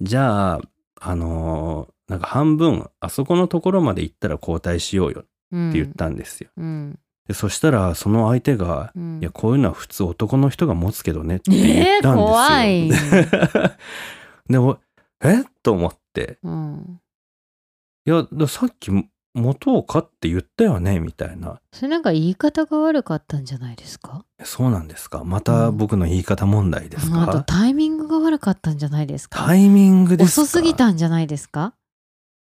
[0.01, 0.61] じゃあ
[0.99, 12.89] あのーなんか半分あそこのところまで行ったら交代しようよって言ったんですよ、うんでそしたらその相手が、うんいやこういうのは普通男の人が持つけどねって言ったんですよ、怖い。
[14.49, 14.79] でも
[15.23, 15.43] え？
[15.61, 16.39] と思って。
[16.41, 16.99] うん
[18.07, 20.99] いやださっき持とうかって言ったよね？
[20.99, 21.61] みたいな。
[21.71, 24.25] それなんか言い方が悪かったんじゃないですか？
[24.43, 25.23] そうなんですか？
[25.23, 29.45] また僕の言い方問題ですか、あとタイミングが悪かったんじゃないですか？
[29.45, 30.41] タイミングですか？
[30.41, 31.75] 遅すぎたんじゃないですか？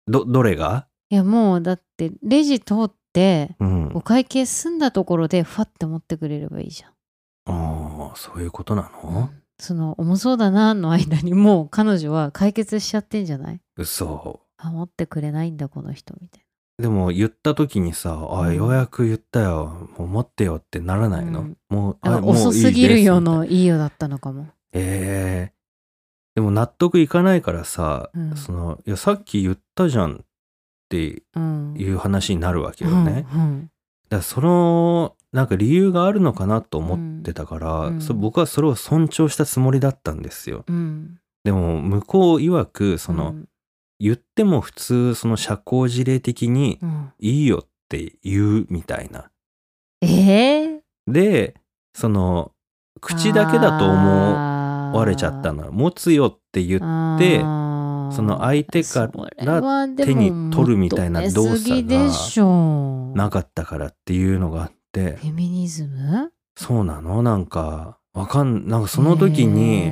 [0.06, 0.86] どどれが？
[1.10, 3.92] いやもうだってレジ通ってうん。
[3.96, 6.92] お会計済んだところでファッて持ってくれればいいじゃん、
[7.46, 9.14] ああそういうことなうん。
[9.14, 13.60] の、その重そうだなの間にもう彼女は解決しちゃってんじゃない？
[13.76, 14.42] 嘘。
[14.58, 16.44] あ持ってくれないんだこの人みたい
[16.80, 18.56] でも言った時にさ「あうん。
[18.56, 19.90] ようやく言ったよ。
[19.98, 21.58] もう持ってよ」ってならないの、うん。
[21.70, 24.48] もうあ遅すぎるよのいいよだったのかも。
[24.74, 25.58] ええ
[26.36, 28.36] でも納得いかないからさ、うん。
[28.36, 30.24] そのいやさっき言ったじゃん
[30.88, 31.76] ってうん。
[31.78, 33.70] いう話になるわけよね、だかうん。
[34.10, 38.02] らそのなんか理由があるのかなと思ってたから、うん。
[38.02, 40.64] そ僕はそれを尊重したつもりだったんですよ。
[40.68, 41.20] うん。
[41.44, 43.50] でも向こう曰くその、うん。
[44.00, 47.12] 言っても普通その社交辞令的にうん。
[47.20, 49.30] いいよって言うみたいな。
[50.02, 51.56] ええで
[51.94, 52.52] その
[53.02, 56.80] 口だけだと思われちゃったの持つよって言っ
[57.16, 57.40] って
[58.12, 65.18] その相手から手に取るみたいな動作がなかったからっていうのがあって。
[65.18, 66.32] フェミニズム？
[66.56, 67.22] そうなの？
[67.22, 69.92] なんかわかんなんかその時に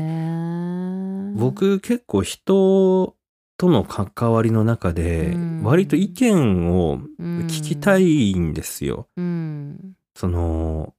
[1.35, 3.15] 僕結構人
[3.57, 9.07] との関わりの中で割と意見を聞きたいんですよ。
[9.15, 10.93] うん、その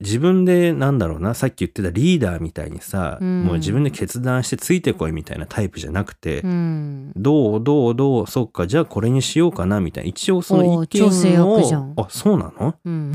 [0.00, 10.08] 自分でなんだろうなさっき言ってたリーダーみたいにさ、うん、もう自分で決断してついてこいみたいなタイプじゃなくて、うん、どうどうどうそっかじゃあこれにしようかなみたいな。
[10.08, 10.86] 一応その意見を。
[10.86, 11.94] 調整役じゃん。
[11.96, 13.14] あそうなの、うん、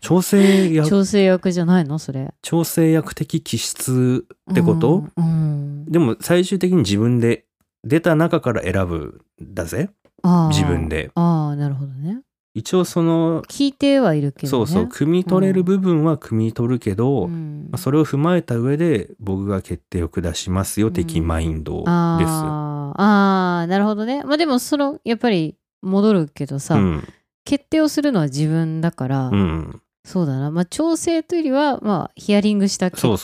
[0.00, 0.88] 調整役？
[0.90, 1.98] 調整役じゃないの？
[1.98, 2.32] それ。
[2.42, 7.44] 調整役的気質ってこと、うん、でも最終的に自分で
[7.84, 9.90] 出た中から選ぶだぜ。
[10.50, 11.10] 自分で。
[11.14, 12.20] ああなるほどね
[12.54, 21.88] 一応その聞いてはいるけど、ね、そうそう汲み取れる部分は汲み取るけど、うん、まあ、それを踏まえた上で僕が決定を下しますよ、的マインドです。
[21.90, 24.22] ああなるほどね。
[24.22, 26.78] まあでもそのやっぱり戻るけどさ、
[27.44, 29.30] 決定をするのは自分だから、
[30.04, 33.18] そうだな、まあ、調整というよりは、まあ、ヒアリングした結果っ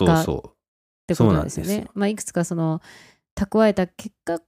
[1.07, 1.87] てことですよね。
[1.95, 2.81] まあ、いくつかその
[3.37, 4.41] 蓄えた結果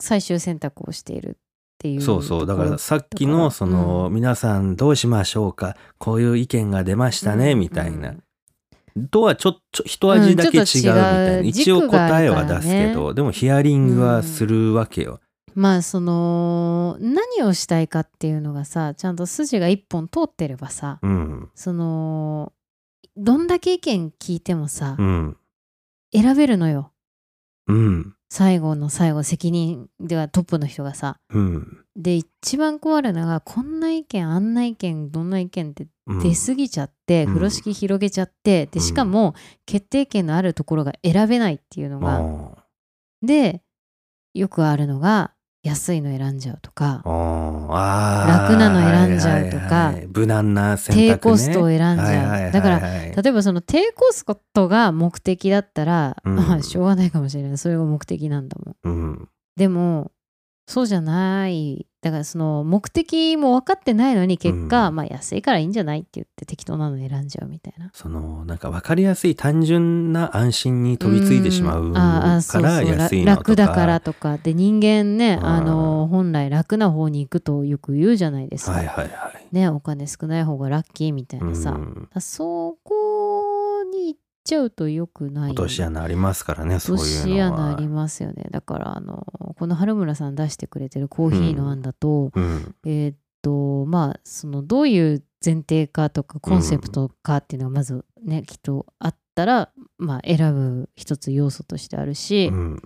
[0.00, 1.38] 最終選択をしている
[1.78, 2.46] っていうそうそう。
[2.46, 5.76] だからさっきのその、うん、皆さんどうしましょうか？
[5.98, 8.14] こういう意見が出ましたね、うん、みたいな、
[9.12, 15.20] とはちょっと一味だけ違うみたいな、うん、一応答えは出すけど、ね、でもヒアリングはするわけよ。
[15.54, 22.52] まあその何をしたいかっていうのがさちゃんと筋が一本通ってればさ、うん、その
[23.16, 25.36] どんだけ意見聞いてもさ、うん、
[26.12, 26.92] 選べるのよ。
[27.66, 43.62] うん、最後の最後責任ではトップの人がさ、うん、で一番困るのがこんな意見あんな意見どんな意見って出過ぎちゃって、うん、風呂敷広げちゃってでしかも決定権のあるところが選べないっていうのが、うん、で
[44.34, 45.32] よくあるのが
[45.68, 57.58] 安いの選んじゃうとか楽なの選んじゃうとか、無難な選択、ね、低コストを選んじゃう、だから例えばその低コストが目的だったら、うん、まあしょうがないかもしれない。
[57.58, 60.12] それが目的なんだもん、でも
[60.66, 67.90] そうじゃないだからその目的も分かってないのに結果、うん、まあ安いからいいんじゃないって言って適当なの選んじゃうみたいな。
[67.92, 72.00] そのなんか分かりやすい単純な安心に飛びついてしまうか
[72.60, 79.54] ら安いのとか、楽だからとかで人間ねあの本来楽な方に行くとよく言うじゃないですか、はいはいはい。
[79.54, 83.17] ね、お金少ない方がラッキーみたいなさ、うん、そこ
[84.48, 87.10] ちゃうとよくない落とし穴ありますからねそういうのは。
[87.10, 88.46] 落とし穴ありますよね。
[88.50, 89.26] だからあの
[89.58, 102.82] この春村さん出してくれてるコーヒーの案だと、うん、えー、っとまあそのどういう前提かとかコンセプトかっていうのがまずね、きっとあったら、まあ、選ぶ一つ要素としてあるし、うん、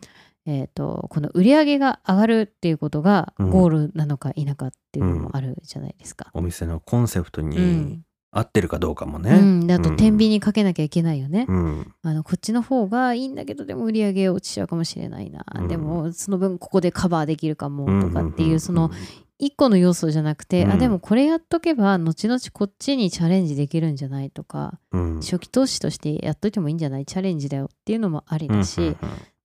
[0.46, 6.30] えーと、この売り上げが上がるっていうことがゴールなのか否かっていうのもあるじゃないですか。
[6.34, 8.00] うん、お店のコンセプトに
[8.34, 9.30] 合ってるかどうかもね。
[9.30, 18.90] うん、あと天秤にかけなきゃいけないよね、うん、あのこっちの方がいいんだけどでも売り上げ落ちちゃうかもしれないな、うん、でもその分ここでカバーできるかもとかっていうその
[19.38, 24.78] 一個の要素じゃなくて、うん、あでもこれやっとけば後々こっちにチャレンジできるんじゃないとか、
[25.20, 28.96] 初期投資としてやっといてもいいんじゃないチャレンジだよっていうのもありだし、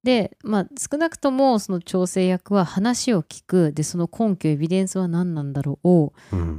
[0.03, 3.73] で、まあ、少なくともその調整役は話を聞く。
[3.73, 5.89] でその根拠エビデンスは何なんだろう。
[5.89, 6.13] を、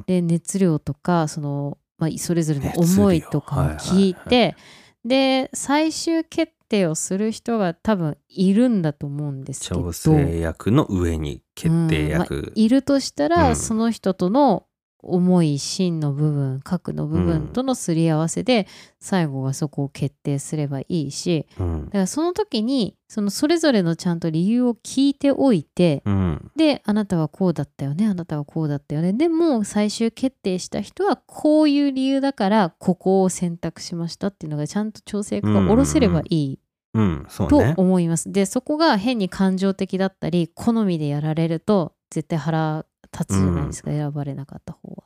[0.07, 4.57] で熱量とかそのまあ、それぞれの思いとかを聞いて、はいはいはい、
[5.05, 9.83] で最終決定をする人が多分いるんだと思うんですけど。
[9.83, 14.67] 調整役の上に決定役、うんまあ、いるとしたら、うん、その人との
[15.03, 18.67] 重い芯の部分核の部分とのすり合わせで、
[19.01, 29.13] 最後はそこを決定すればいいし、うん、だからその時にそのそれぞれのちゃんと理由を聞いておいて、うん、であなたはこうだったよねあなたはこうだったよね。
[29.13, 36.59] でも最終決定した人はこういう理由だからここを選択しましたっていうのがちゃんと調整が下ろせればいい。
[36.95, 37.27] うん。
[37.49, 38.33] と思います。
[38.33, 45.05] でそこが変に感情的だったり好みでやられると絶対腹立つじゃないですか、うん、選ばれなかった方は。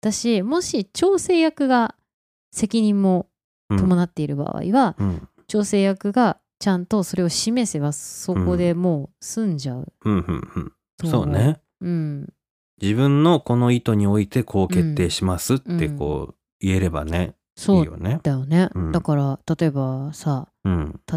[0.00, 1.94] だしもし調整役が
[2.52, 3.28] 責任も
[3.68, 9.92] 伴っている場合は、うん、調整役がちゃんとそれを示せばそこでもう済んじゃう。
[10.04, 12.32] うんうんうん、そうね、うん。
[12.80, 18.20] 自分のこの意図においてこう決定しますってこう言えればね、そういいよね。
[18.22, 20.48] だよね、だから例えばさ、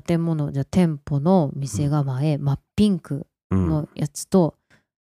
[0.05, 4.55] 建物じゃ店舗の店構え、真っピンクのやつと、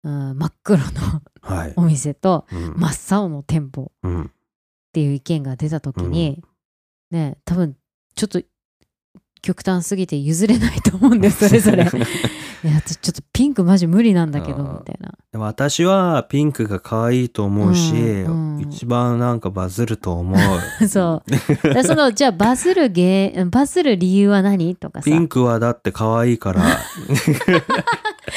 [0.03, 0.83] 真っ黒の
[1.75, 4.29] お店と、真っ青の店舗っ
[4.93, 6.43] ていう意見が出た時に、
[7.11, 7.75] ね多分
[8.15, 8.41] ちょっと
[9.41, 11.83] 極端すぎて譲れないと思うんです それぞれ。
[12.61, 15.13] いや私ちょっとピンクマジ無理なんだけどみたいな。
[15.31, 18.61] でも私はピンクが可愛いと思うし、うんうん。
[18.61, 20.39] 一番なんかバズると思う。
[20.87, 21.83] そう。
[21.83, 24.75] そのじゃあバズるゲーバズる理由は何？
[24.75, 25.05] とかさ。
[25.05, 26.61] ピンクはだって可愛いから。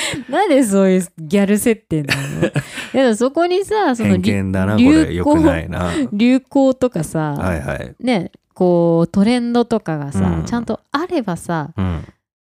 [0.28, 2.22] なんでそういうギャル設定なの？
[2.94, 5.14] いやそこにさその偏り見だな、こ流れ。
[5.14, 5.84] よくないな。
[5.84, 7.94] は い流行とかさ、はい。
[8.04, 12.04] ねこうトレンドとかがさ、うんちゃんとあればさうん。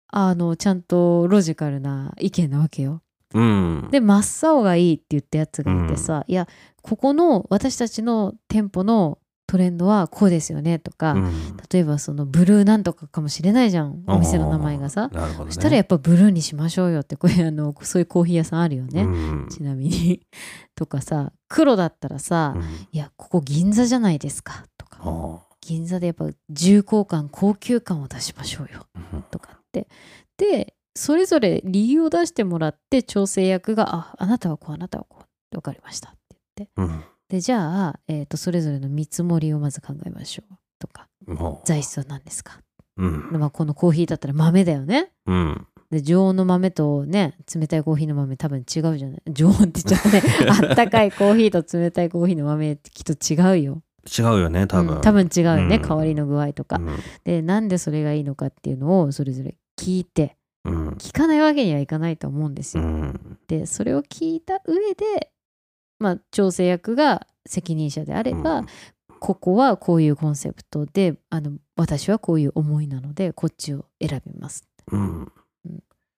[0.09, 3.01] あのちゃんとロジカルな意見なわけよ。
[3.33, 3.87] うん。
[3.91, 6.47] で真っ青がいいって言ったやつがいてさ、いや
[6.81, 11.57] ここの私たちの店舗のトレンドはこうですよねとか、うん。
[11.71, 15.07] 例えばそのブルーなんとかかもしれないじゃんお店の名前がさ。
[15.07, 15.19] ね。
[15.37, 19.47] そしたらやっぱブルーにしましょうよってこういうあの そういうコーヒー屋さんあるよね、うん。
[19.49, 20.21] ちなみに。
[20.75, 22.63] とかさ黒だったらさ、うん。
[22.91, 24.65] いやここ銀座じゃないですか。
[24.77, 28.85] とかあ銀座でやっぱ重厚感高級感を出しましょうよ。
[28.95, 29.87] あとかって。
[30.37, 36.71] でそれぞれ理由を出してもらって調整役が「ああなたはこうあなたはこう分かりました」って言って。
[36.75, 42.61] うんでじゃあ、えー、とそれぞれの見積もりをまず考えましょうとかも材質は何ですか、
[42.97, 43.03] う。
[43.05, 43.39] うん。
[43.39, 45.67] まあ、このコーヒーだったら豆だよねうん。
[45.91, 48.65] で常温の豆とね冷たいコーヒーの豆多分違う
[48.97, 49.21] じゃない？
[49.31, 50.21] 常温って言っちゃったね
[50.69, 53.81] あったかいコーヒーと冷たいコーヒーの豆ってきっと違うよ
[54.17, 54.95] 違うよね、多分。
[54.95, 60.89] うん多分違うよね、うん香りの具合とか、うんでなんでそれがいいのかっていうのをそれぞれ聞いてうん。
[60.91, 62.87] 聞かないわけにはいかないと思うんですうよ。
[62.87, 63.37] ん。
[63.47, 65.29] でそれを聞いた上で
[65.99, 68.65] まあ調整役が責任者であれば、
[69.19, 74.67] ここはこういうコンセプトであの私はこういう思いなのでこっちを選びます。
[74.91, 75.31] うん。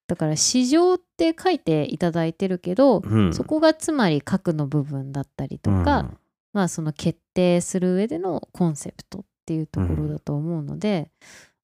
[0.06, 3.32] だから市場って書いていただいてるけど、うん。
[3.32, 6.10] そこがつまり核の部分だったりとか、
[6.52, 11.10] まあその決定する上でのコンセプトっていうところだと思うので、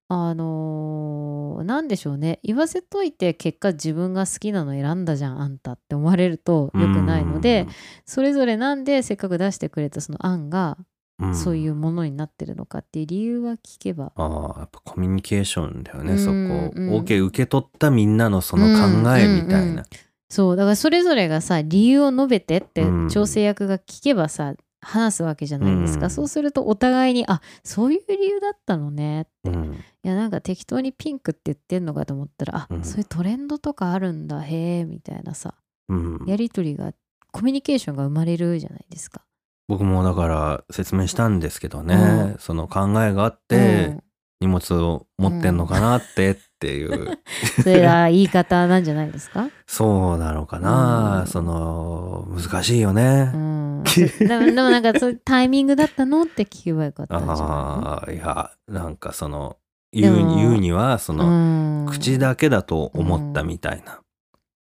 [0.08, 2.38] あのーなんでしょうね。
[2.42, 7.66] 言わせといて結果自分が好きなの選んだじゃんあんたって思われると良くないので、
[8.04, 10.76] それぞれなんでせっかく出してくれたその案が
[11.18, 16.32] うん、そういううものになってるのかっていう理由は聞けば、ああやっぱコミュニケーションだよね、うんそこ、
[16.74, 16.90] うん。
[16.90, 19.84] OK 受け取ったみんなのその考えみたいな、
[20.28, 23.08] そうだからそれぞれがさ理由を述べてってうん。
[23.08, 24.52] 調整役が聞けばさ
[24.86, 26.10] 話すわけじゃないですか、うん。
[26.10, 29.76] そうするとお互いにあそういう理由だったのねって、いうん。
[30.02, 32.84] やなんか適当にピンクって言ってんのかと思ったらあ、うん。
[32.84, 35.54] そういうトレンドとかあるんだへえみたいなさ
[35.88, 36.24] うん。
[36.26, 36.92] やり取りが
[37.32, 39.22] コミュニケーションが生まれるじゃないですか。
[39.68, 42.38] 僕もだから説明したんですけどね、うん。
[42.38, 43.98] その考えがあって、
[44.40, 47.18] 荷物を持ってんのかなってっていう、うん。
[47.62, 51.26] それが言い方なんじゃないですか、そうなのかな、うん。
[51.26, 53.84] その難しいよね、うん、
[54.18, 59.56] でもなんかそういうタイミングだったのって聞けばよかったああいやなんかその
[59.92, 61.86] 言う言うにはその、うん。
[61.86, 64.00] 口だけだと思ったみたいな、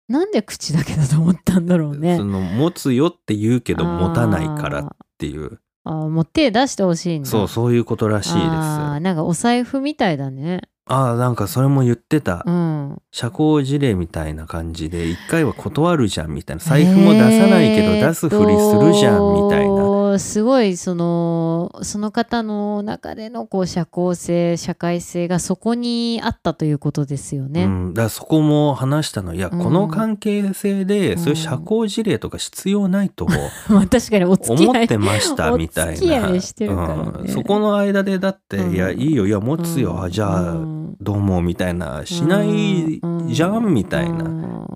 [0.08, 2.16] なんで口だけだと思ったんだろうね。
[2.16, 2.24] そ。
[2.24, 7.28] の持つよって言うけど持たないからっていうあーもう手出してほしいんだ。
[7.28, 10.60] そうそういうことらしいですなんかお財布みたいだね。
[10.88, 13.02] ああなんかそれも言ってた、うん。
[13.10, 16.62] 社交辞令みたいな感じで一回は断るじゃんみたいな。
[16.62, 19.76] 財布も出さないけどえー出すふりするじゃんみたいな、
[20.12, 27.64] とすごいそのその方の中でのこう社交性社会性がそこにあったということですよね。
[27.64, 29.34] うん、だからそこも話したの。
[29.34, 29.58] いや、うん。
[29.62, 31.18] この関係性でうん。
[31.18, 33.26] そういう社交辞令とか必要ないと
[33.68, 37.02] まあ確かにお付き合い思ってましたみたいなお付き合いしてるからね。
[37.20, 37.28] うん。
[37.28, 38.74] そこの間でだって、うん。
[38.74, 40.02] いやいいよいや持つよ、うん。
[40.04, 44.68] あじゃあ、うんどうもみたいなしないじゃんみたいな、っうん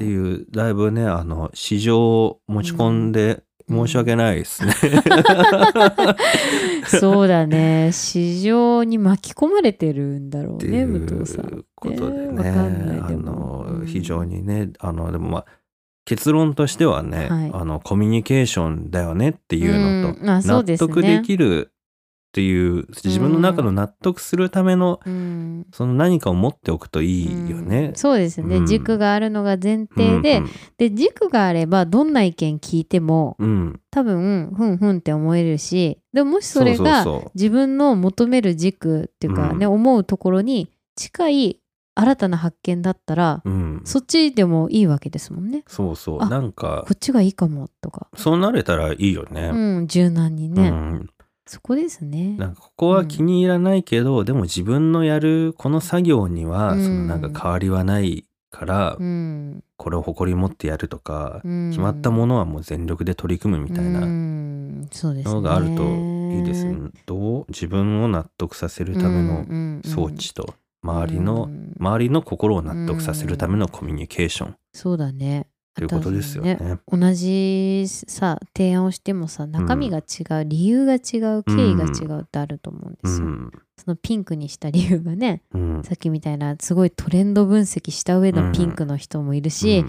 [0.00, 4.72] ていうだいぶねあの市場を持ち込んで申し訳ないですね。
[6.86, 7.90] そうだね。
[7.92, 11.64] 市場に巻き込まれてるんだろうねいう武藤さん。
[11.76, 13.64] ことでねわかんないあでも。
[13.68, 13.80] うん。
[13.80, 15.46] の非常にねあのでもまあ
[16.06, 17.50] 結論としてはね、はい。
[17.52, 21.72] あのコミュニケーションだよねっていうのと、納得できる
[22.30, 25.66] っていう自分の中の納得するためのうん。
[25.72, 27.88] その何かを持っておくといいよね。
[27.88, 27.94] うん。
[27.96, 28.66] そうですね、うん。
[28.66, 30.42] 軸があるのが前提で、
[30.78, 33.48] で軸があればどんな意見聞いてもうん。
[33.48, 41.60] うん多分ふんふんって思えるしでももしそれが自分の求める軸っていうかね、思うところに近い
[41.94, 45.64] 新たな発見だったら、うん、そっちでもいいわけですもんね。
[45.66, 46.22] そうそう。
[46.22, 49.50] あなんかこっちがいいかもとか、そうなれたらいいよね。
[49.52, 51.10] うん、柔軟にね、うん、
[51.50, 52.36] そこですね。
[52.38, 64.00] なんかここは気に入らないけど、でも自分のやるこの作業には、うんそのなんか変わりはないから、うん、これを誇り持ってやるとか、うん決まったものはもう全力で取り組むみたいな。
[64.00, 66.38] のがあるとね。
[66.38, 66.90] いいですね。
[67.06, 75.46] どう自分を納得させるための装置と周りの、うん周りの心を納得させるためのコミュニケーションそうだね。
[75.74, 76.58] ということですよね。
[76.88, 83.50] 同じさ提案をしてもさ中身が違う、理由が違う経緯が違うってあると思うんですよ、うん。
[83.76, 85.82] そのピンクにした理由がねうん。
[85.84, 89.84] さっきみたいなすごいトレンド分析した上のピンクの人もいるし、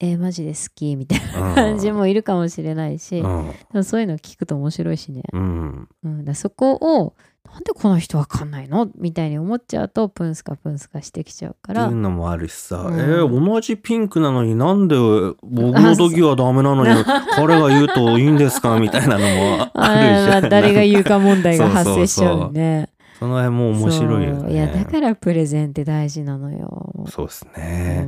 [0.00, 3.54] えーマジで好きみたいな感じもいるかもしれないし、でうん。
[3.72, 5.88] もそういうの聞くと面白いしね、うん。
[6.02, 7.14] うん、だそこを
[7.52, 8.88] なんでこの人わかんないの？
[8.96, 11.84] みたいに思っちゃうとプンスカプンスカしてきちゃうから。
[11.84, 12.98] っていうのもあるしさ、うん。
[12.98, 14.96] えー同じピンクなのになんで
[15.42, 18.78] 僕の時はダメなのに彼が言うといいんですか？
[18.78, 19.94] みたいなのもあ
[20.26, 22.90] るじゃ 誰が言うか問題が発生しちゃうね。
[23.18, 24.52] その辺も面白いよね。
[24.52, 26.92] いやだからプレゼンって大事なのよ。
[27.08, 28.06] そうですうね。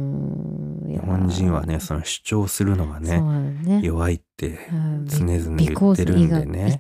[0.87, 3.21] 日本人はね、その主張するのがね、
[3.65, 3.81] ね。
[3.83, 5.07] 弱いってうん。
[5.07, 6.79] 常々美言ってるんで美ね。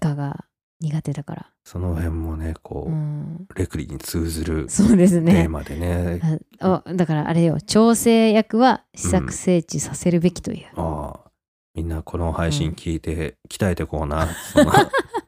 [0.80, 1.50] 苦手だから。
[1.64, 5.48] その辺もね、こうう、ん、レクリに通ずるそうですテーね。
[5.48, 6.20] マでね。
[6.60, 10.66] ああだからあれよ調整役は試作整地させるべきという。
[10.76, 11.30] ああ、
[11.74, 14.28] みんなこの配信聞いて鍛えてこうな。
[14.52, 14.72] その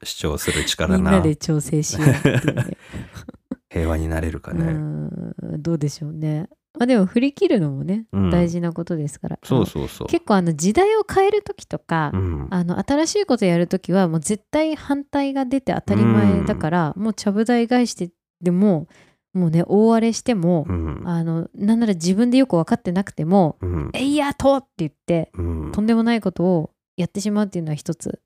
[0.03, 1.21] 主張する力な みんな。
[1.21, 2.05] で調整しよう。
[3.73, 4.65] 平和になれるかうね。
[4.73, 6.49] んどうでしょうね。
[6.79, 9.39] まあでも振り切るのもね、うん大事なことですから。
[9.43, 10.09] そうそうそう。
[10.09, 12.47] 結構あの時代を変える時とか、うん。
[12.51, 18.11] あの新しいことやる時はもう絶対反対が出て当たり前だから、もうちゃぶ台返して
[18.41, 18.87] でも
[19.33, 21.03] もうね大荒れしても、うん。
[21.07, 28.21] あのなんなら自分でよく分かってなくてもうん「えいやと!」って言ってうんとんでもないことをやってしまうっていうのは一つ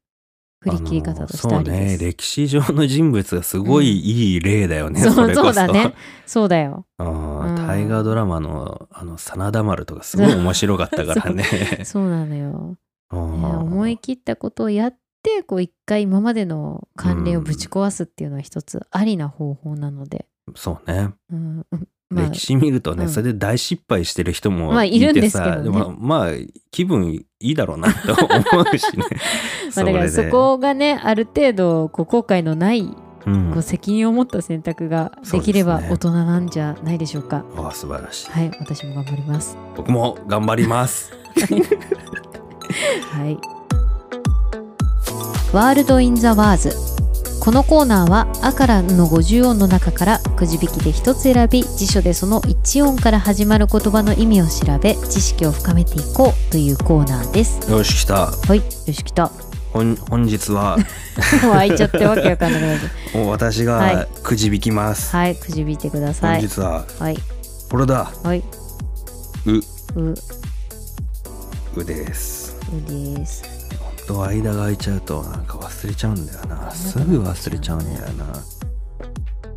[0.64, 2.04] 振り切り方としてありあのそうねです。
[2.04, 5.44] 歴史上の人物がすごいいい例だよね、そうそれこそ。
[5.44, 5.94] そうだね。
[6.26, 6.86] そうだよ。
[6.98, 11.44] 大河ドラマのあの真田丸とかすごい面白かったからね。
[11.84, 12.76] そうなのよ。
[13.12, 20.26] 思い切ったことをやってこう一回今までの慣例をぶち壊すっていうのは一つありな方法なので。
[20.54, 21.66] そうね、うん
[22.10, 26.30] まあ歴史見るとね、うんそれで大失敗してる人もまあいるんですけどねさ、もまあ
[26.70, 29.04] 気分いいだろうなと思うしね
[29.76, 32.88] まあ、だからそこがねある程度こう後悔のない
[33.26, 37.44] うんこう責任を持った選択ができれば大人なんじゃないでしょうか。
[37.56, 39.56] あー素晴らしいはい、私も頑張ります。
[39.76, 41.12] 僕も頑張ります
[43.12, 43.38] はい。
[45.52, 46.93] ワールド・イン・ザ・ワーズ。
[47.44, 57.70] このコーナーは「あ」から「ん」の50音の中からくじ引きで一つ選び辞書でその1音から始まる言葉の意味を調べ知識を深めていこうというコーナーです。
[57.70, 58.64] よし来たはい、よ
[58.94, 59.30] し来た。
[59.74, 60.78] 本本日は
[61.42, 62.88] もう開いちゃってわけわかんなくなって。
[63.18, 66.40] もう私はいがくじ引きます、はい、くじ引いてください。
[66.40, 67.18] 本日ははい、
[67.70, 68.42] これだはい、
[69.44, 69.62] うう、
[69.96, 70.14] う
[71.76, 72.56] うです
[72.88, 73.63] です。
[74.06, 76.70] 本当間が空いちゃうとなんか忘れちゃうんだよな。
[76.70, 78.26] すぐ忘れちゃうんだよな。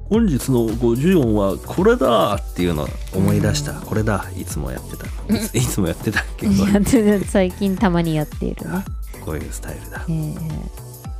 [0.09, 3.73] 本日の50音はこれだっていうの思い出した。
[3.73, 4.25] これだ。
[4.37, 5.05] いつもやってた。
[5.35, 6.47] いついつもやってたっけ？
[6.55, 8.85] これやってる最近たまにやっているね。
[9.25, 10.05] こういうスタイルだ。
[10.07, 10.15] ええ。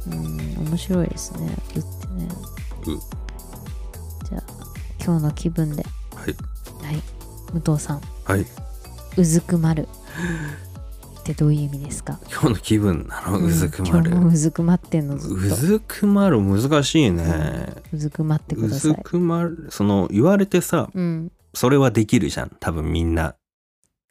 [0.10, 1.54] うん、面白いですね。
[1.76, 2.30] うってね。
[2.86, 4.26] う。
[4.30, 4.44] じゃあ、
[5.04, 5.86] 今日の気分で。
[6.16, 6.36] はい。
[6.86, 7.02] はい。
[7.54, 8.46] 武藤さん、はい。
[9.18, 9.90] うずくまる。
[11.34, 12.20] ってどういう意味ですか？
[12.32, 13.40] 今日の気分なの？
[13.40, 13.98] うずくまる。
[13.98, 15.36] うん今日もうずくまってんのずっと。
[15.36, 17.74] うずくまる難しいね。
[17.92, 18.94] うずくまってくうださい。
[18.94, 21.32] ずくまるその言われてさうん。
[21.54, 22.52] それはできるじゃん。
[22.60, 23.36] 多分みんな。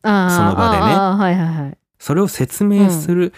[0.02, 0.82] ああ、その場でね。
[0.82, 1.78] ああはいはいはい。
[1.98, 3.32] それを説明する、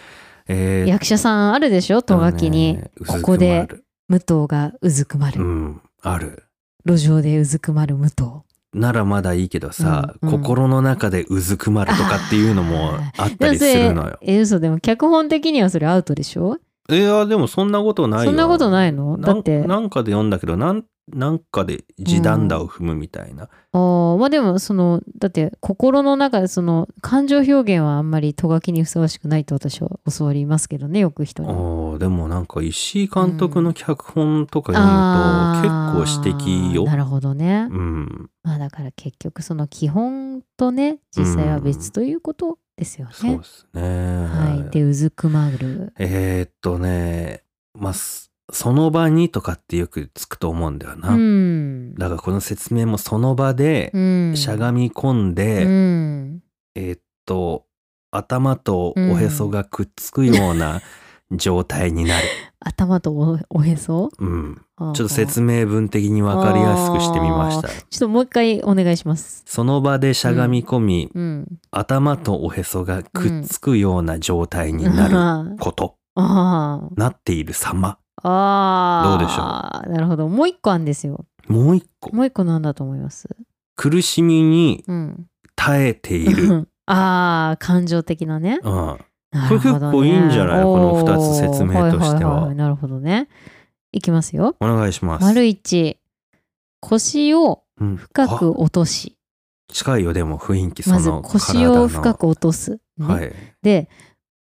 [0.49, 2.03] えー役者さんあるでしょ？
[2.03, 2.91] とがきに、ね。
[3.07, 3.69] ここで
[4.09, 5.41] 武藤がうずくまる。
[5.41, 6.45] うんある。
[6.85, 8.15] 路上でうずくまる武藤。
[8.75, 14.19] ならまだいいけどさ、うんうん心の中でうずくまるとかっていうのも あったりするのよ。
[14.21, 16.59] え、嘘でも脚本的にはそれアウトでしょ？
[16.91, 18.25] いやでもそんなことないよ。
[18.27, 19.19] そんなことないの？
[19.19, 20.85] だって、なんかで読んだけどなん
[21.15, 23.49] なんかで地団打を踏むみたいな。
[23.73, 31.49] あーまあでもそのだって心の中でその感情表現はあんまりとがきにふさわしくないと私は教わりますけどねよく人に。
[31.51, 36.87] あーでもなんか石井監督の脚本とかあ読むと結構指摘よー。
[36.87, 37.69] なるほどね。
[37.71, 43.13] うん、まあだから結局その基本とね実際は別ということですよね。
[43.15, 43.83] そうですね。
[43.83, 44.71] はい。
[44.71, 45.93] でうずくまる。
[45.99, 47.43] えーっとね、
[47.75, 51.11] まあ、すその場にとかってよくつくと思うんだよな。
[51.11, 51.95] うん。
[51.95, 54.33] だからこの説明もその場でうん。
[54.37, 56.43] しゃがみ込んで、うん。
[56.75, 57.65] えーっと
[58.11, 60.81] 頭とおへそがくっつくような
[61.31, 62.27] 状態になる。
[62.61, 64.11] 頭とおおへそ？
[64.19, 67.69] うん、ちょっと説明文的に分かりやすくしてみました。
[67.69, 69.43] ちょっともう一回お願いします。
[69.47, 71.47] その場でしゃがみ込み、うん。
[71.71, 75.57] 頭とおへそがくっつくような状態になるる。
[75.59, 75.97] こと。
[76.17, 79.19] なっている様ああ。
[79.19, 79.93] どうでしょう？
[79.95, 80.29] なるほど。
[80.29, 81.25] もう一個あるんですよ。
[81.47, 82.15] もう一個。
[82.15, 83.29] もう一個なんだと思います
[83.77, 85.27] 苦しみにうん。
[85.57, 86.69] 耐えている。
[86.87, 88.61] ああ、感情的なね。
[88.63, 88.99] うん。
[89.31, 90.63] なるほどねこれ結構いいんじゃない？
[90.63, 93.29] このおー二つ説明としてはいいいなるほどね。
[93.93, 94.57] いきますよ。
[94.61, 95.25] お願いします。
[95.25, 95.99] 丸一。
[96.81, 99.17] 腰をうん深く落とし。
[99.71, 102.81] あ近いよ、でも雰囲気そまずの腰を深く落とす。
[102.97, 103.33] ねはい。
[103.63, 103.91] で、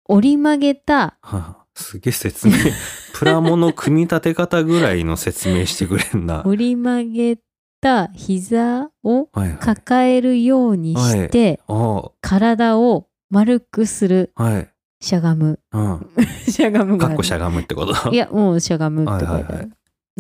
[0.09, 2.55] 折り曲げた、はあすげえ説明。
[3.15, 6.43] プラモの組み立て方ぐらいの説明してくれんな。
[6.47, 7.39] 折り曲げ
[7.81, 9.29] た膝を。
[9.61, 14.71] 抱えるようにして、あ体を丸くするあ、はい。
[15.01, 15.61] しゃがむ。
[15.73, 16.07] うん。
[16.49, 18.11] しゃがむがかっこしゃがむってこと？
[18.13, 19.33] いや、もうしゃがむって書いてある。
[19.35, 19.71] はいはいはい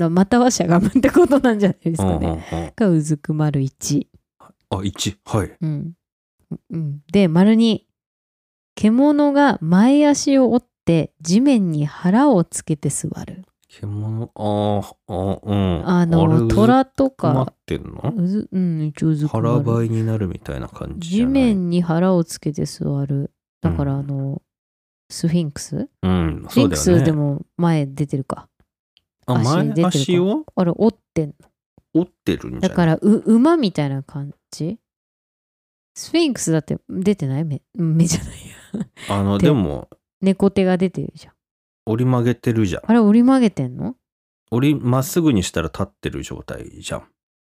[0.08, 2.46] またはしゃがむってことなんじゃないですうんうんかね。
[2.52, 4.06] うんがうずくまる1。
[4.70, 5.16] あ、1。
[5.26, 5.52] はい。
[5.60, 5.92] うん。
[6.70, 7.80] うん、で、丸2。
[8.76, 13.44] 獣が前足を折って地面に腹をつけて座る。
[13.68, 15.88] 獣、ああ、あうん。
[15.88, 18.12] あの、れ虎とか困っ、てんの？
[18.16, 19.62] うずうん、一応うずくま腹る。
[19.62, 21.32] ばいになるみたいな感じじ地ゃない？
[21.32, 23.30] 面に腹をつけて座る。
[23.60, 24.42] だから、うんあの、
[25.08, 25.88] スフィンクス？
[26.02, 26.66] うん、スフィそうだよね。
[26.66, 28.48] ンクスでも前出てるか。
[29.26, 30.44] あ、足前出てるか足を？
[30.56, 31.34] あれ、折ってんの。
[31.94, 32.68] 折ってるんじゃない？
[32.70, 34.78] だから、う馬みたいな感じ？
[35.94, 37.44] スフィンクスだって出てない？
[37.44, 38.36] 目目じゃない？
[39.08, 39.14] や。
[39.16, 39.88] あの、 手でも、
[40.20, 41.32] 猫手が出てるじゃん。
[41.86, 42.82] 折り曲げてるじゃん。
[42.86, 43.96] あれ、折り曲げてんの？
[44.50, 47.08] 折り、まっすぐにしたら立ってる状態じゃん。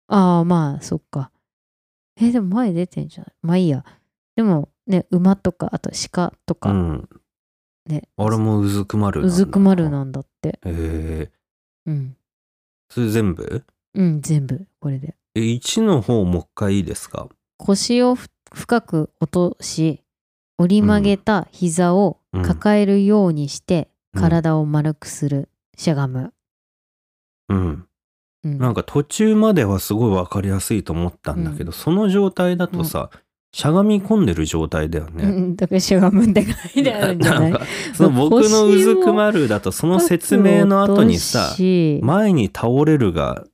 [0.08, 1.30] ああ、まあ、そっか。
[2.16, 3.34] え、でも前出てんじゃない？
[3.42, 3.84] まあいいや。
[4.36, 7.08] でも、ね、馬とか、あと鹿とか、うん。
[7.86, 8.08] ね。
[8.16, 10.48] あれもうずくまるうずくまるなんだって。
[10.48, 11.30] へえ。
[11.86, 12.16] うん。
[12.88, 13.64] それ全部？
[13.94, 15.14] うん、全部、これで。
[15.34, 17.28] え、1の方もう一回いいですか？
[17.58, 20.02] 腰をふ深く落とし、
[20.58, 25.48] 折り曲げた膝をうん抱えるようにして、うん体を丸くする。
[25.76, 26.32] しゃがむ。
[27.48, 27.84] うん。
[28.44, 28.58] うん。
[28.58, 33.10] なんか途中まではすごいわかりやすいと思ったんだけど、その状態だとさ、
[33.52, 35.26] しゃがみ込んでる状態だようね。
[35.26, 37.50] ん、だからしゃがむって書いてあるんじゃない？
[37.50, 41.56] なんかその僕のうずくまるだとその説明の後にさ
[42.02, 43.44] 前に倒れるが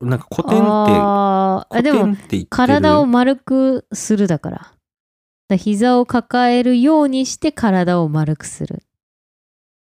[0.00, 2.46] なんか古典って古典って言ってる？
[2.48, 4.72] 体を丸くするだから。
[5.56, 8.82] 膝を抱えるようにして体を丸くする。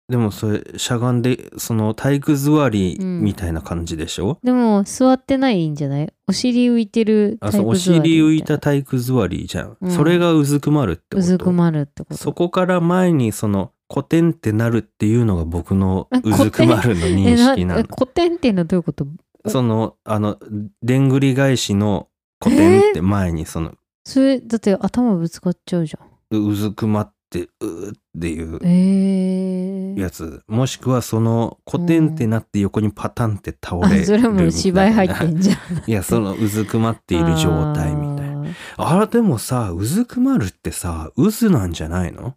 [0.09, 6.12] でもそれしゃがんでその体育座りみたいな感じでしょ、でも座ってないんじゃない？
[6.27, 9.91] お尻浮いてるあそうお体育座り尻浮いたみ体育座りじゃん、うん。
[9.93, 11.18] それがうずくまるってこと？
[11.18, 12.16] うずくまるってこと。
[12.16, 17.81] そこから前にその古典ってなるっていうのが僕のえうずくまるの認識なの。
[17.81, 19.07] え古典っていうのはどういうこと？
[19.47, 20.39] そのあの
[20.83, 22.09] でんぐり返しの
[22.43, 26.48] 古典って前にそのそれだって頭ぶつかっちゃうじゃん。
[26.48, 30.01] うずくまってうーっていうえー。
[30.01, 35.57] やつもしくはその古典ってなって横にパタンって倒れるあそれはもう芝居入ってみんじゃん。
[35.57, 38.51] たいやそのうずくまっている状態みたいなな。
[38.76, 42.34] あれでもさうずくまるってさ渦なんじゃないの？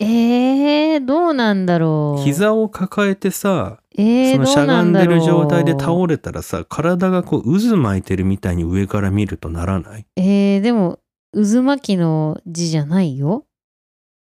[0.00, 2.22] えー、どうなんだろう。
[2.22, 10.06] 膝を抱えてさえー、そのしゃがんでる状態で倒れたらさ体がこう渦巻いてるみたいに上から見るとならない？
[10.16, 10.98] えー、でも
[11.34, 13.44] 渦巻きの字じゃないよ。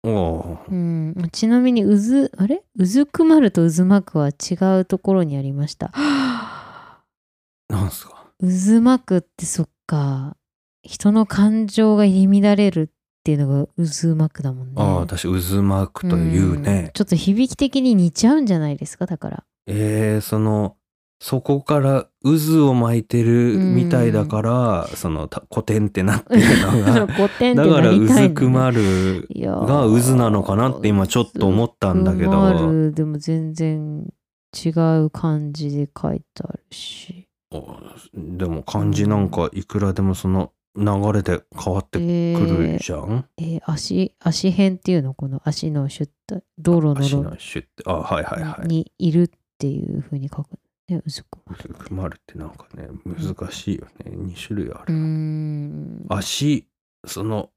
[0.06, 2.64] おうん、ちなみに渦あれ？
[2.78, 5.91] 渦くまると渦巻くは違うところにありました。
[7.70, 8.26] なんすか？
[8.41, 10.36] 渦巻くってそっか。
[10.82, 12.91] 人の感情が入り乱れる
[13.24, 14.74] っていうのが渦巻くだもんね。
[14.76, 19.44] ああ私渦巻くというね、んちょっと響き的に似ちゃうんじゃないですかだから。
[19.66, 20.76] えー、その
[21.22, 34.06] そこから渦を巻いてるみたいだから、そのた古典ってなってるのが 古典ってだから渦くまるが渦なのかなって今ちょっと思ったんだけどでも全然
[34.54, 34.70] 違
[35.02, 37.26] う感じで書いてあるし。
[37.54, 37.78] お
[38.14, 45.14] でも漢字なんかいくらでもその流れで変わってえくるーじゃん、えー足足辺っていうの？
[45.14, 50.58] この足のシュッと道路足ののシュッてあはいはいはいにいるっていうふうに書く。
[50.90, 51.64] ね、うずくまる。
[51.70, 56.06] 渦くまるってなんかね難しいよね2種類あうーる、ん。
[56.10, 56.68] 足
[57.06, 57.52] その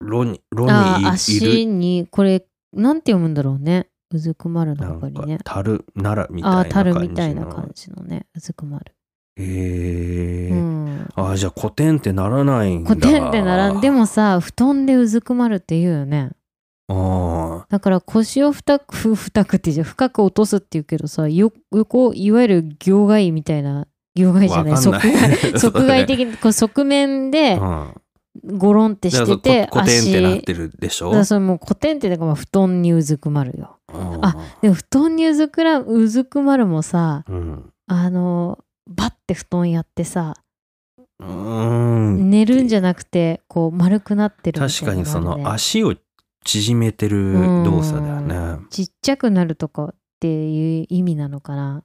[0.00, 3.88] 炉に炉あーにいい足るにこれなんて読むんだろうね。
[4.10, 5.38] うずくまるの他にね。
[5.44, 8.26] 樽ならみたいああ、な感じのたるみたいな感じのね。
[8.34, 8.94] うずくまる。
[9.36, 11.08] へえうん。
[11.14, 12.88] あじゃあ古典ってならないんだ。
[12.94, 13.80] 古典ってならん。
[13.80, 16.30] でもさ、布団でうずくまるって言うよね。
[16.88, 19.84] あだから腰を深く、ふ深くってじゃん。
[19.84, 27.94] 深く落とすって言うけどさ、よ横、いわゆる行外みたいな、行あ外じゃない、側外、 側外的に、こう側面でうん。
[28.44, 31.08] ゴロンってしててこコテンってなっ足てるでしょ？
[31.08, 33.76] だからそれもうコテンってだからまあ布団にうずくまるよ。
[33.92, 37.70] うんあでも布団にうずくらうずくまるもさうん。
[37.88, 38.58] あの
[38.88, 40.34] バッて布団やってさ
[41.18, 42.30] うーん。
[42.30, 45.94] 寝るんじゃなくてこう丸くなってるみたい確かにそなの足を
[46.44, 48.66] 縮めてる動作だよね。
[48.70, 51.84] ちっちゃくなるとかっていう意味なのかな。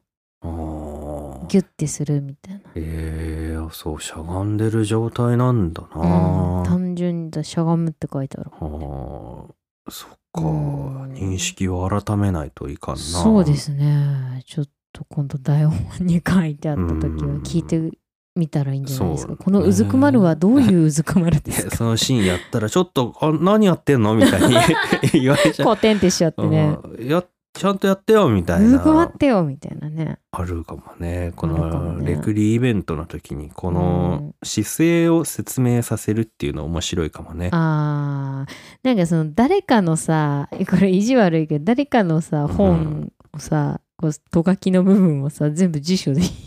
[1.47, 2.61] ギュッてするみたいな。
[2.75, 6.01] えー、そうしゃがんでる状態なんだな。
[6.01, 6.61] うん。
[6.61, 8.49] あ単純にだしゃがむって書いてある。
[8.49, 9.53] ー
[9.89, 10.41] そっか。
[10.41, 11.13] うん。
[11.13, 13.01] 認識を改めないといかんな。
[13.01, 14.43] そうですね。
[14.45, 14.67] ちょっ
[14.97, 15.75] と今度台本
[16.07, 17.91] に書いてあった時は聞いて
[18.35, 21.69] みたらいいんじゃないですか、このうずくまるはどういううずくまるいですか？
[21.71, 24.55] やそのシーンやったらちょっと「あ何やってんの?」みたいに
[25.21, 25.67] 言われちゃう。
[25.67, 27.23] コテンってしちゃってねうんや
[27.53, 37.49] ちゃんとやってよみたいうずくまなってよみたいなねあるかもねこのレクリイベントの時にこうのん姿勢を説明させるっていうの面白いかもね。
[37.53, 38.51] あー
[38.83, 46.39] なんかその誰かのさこれ意地悪いけど誰かのさ本をさ、こうとがきの部分をさ全部辞書で引いてい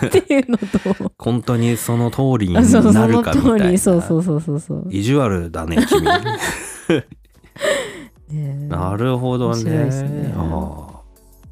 [0.00, 3.78] くっていうのと本当にその通りにあそうそのなるかみたいな。
[3.78, 6.02] そうそうそうそうそう、意地悪だね君。
[8.28, 9.84] ねなるほどね。
[9.84, 11.00] ねああ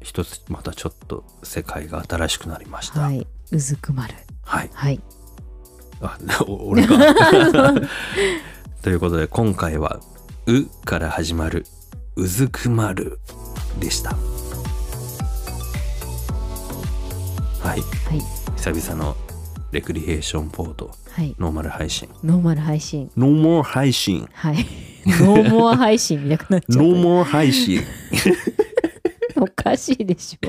[0.01, 2.99] 一つまたちょっと世界が新しくなりました。
[2.99, 4.69] はいうずくまるはい。
[4.73, 4.99] はい
[6.01, 6.17] あ
[6.47, 6.95] お俺か。
[8.83, 10.01] ということで今回は
[10.47, 11.65] 「う」から始まる
[12.17, 13.19] 「うずくまる」
[13.79, 14.17] でした。
[17.61, 17.81] はい。
[17.81, 18.21] はい
[18.57, 19.15] 久々の
[19.71, 22.09] レクリエーションポートはいノーマル配信。
[22.23, 24.27] ノーマル配信ノーモア配信。
[24.33, 24.65] はい
[25.05, 27.81] ノーモア配信みたくなっちゃっノーモア配信。
[29.33, 30.47] た おかしいでしょ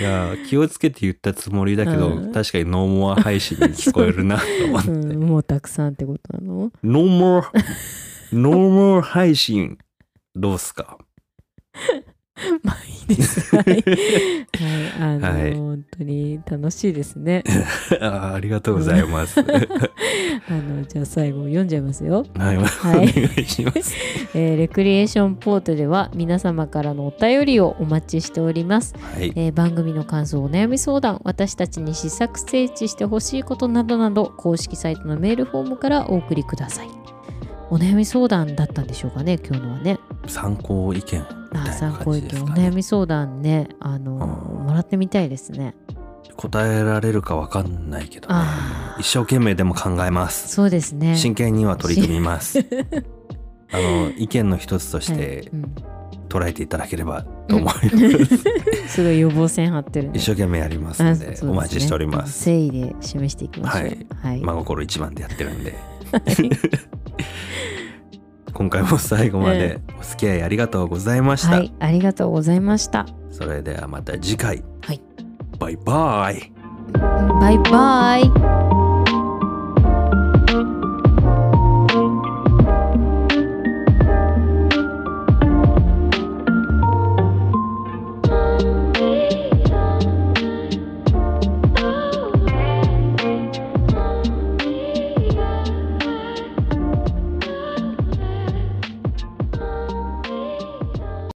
[0.00, 4.90] いや気をつけて言ったつもりだけど、うん確かにノーモア配信に聞こえるなと思って。
[4.90, 6.70] うん、もうたくさんってことなの？
[6.84, 7.52] ノーモア、
[8.32, 9.78] ノーモア配信。
[10.36, 10.98] どうすか？
[13.06, 13.54] です。
[13.56, 13.66] はい。
[13.66, 13.84] はい。
[15.00, 17.42] あの、はい本当に楽しいですね。
[18.00, 19.40] あありがとうございます。
[19.40, 19.46] は
[20.48, 22.24] あの、じゃあ最後読んじゃいますよ。
[23.02, 23.94] い、お願いします。
[24.34, 28.94] えーレクリエーションポートでは皆様からのお便りをお待ちしております。
[29.00, 29.32] はい。
[29.34, 37.13] えー番組の感想、お悩み相談、私たちに試作整地してほしいことなどなど、公式サイトのメールフォームからお送りください。
[37.70, 39.98] お悩み相談だったんでしょうかね、今日のはね。
[40.26, 42.74] 参考意見みたいなあ参考感意見、おじですかね悩。
[42.74, 44.12] み相談ね、あの、
[44.58, 45.74] うんもらってみたいですね。
[46.36, 48.34] 答えられるかわかんないけどね
[48.98, 50.48] 一生懸命でも考えます。
[50.48, 51.16] そうですね。
[51.16, 52.58] 真剣には取り組みます。
[53.72, 55.74] あの意見の一つとしはいてうん
[56.28, 58.36] 捉えていただければと思います。
[58.88, 60.18] すごい予防線張ってるね。
[60.18, 62.50] 一生懸命やりますあのでねお待ちしております。
[62.50, 63.82] 誠意で示していきましょう。
[63.82, 64.40] はいはい。
[64.40, 65.93] 真心一番でやってるんで。
[68.52, 71.56] 今回も最後までお付き合いありがとうございました。
[71.56, 73.06] はい、ありがとうございました。
[73.30, 74.62] それではまた次回。
[74.82, 75.00] はい
[75.58, 76.52] バイバイ。
[77.40, 78.73] バイバイ。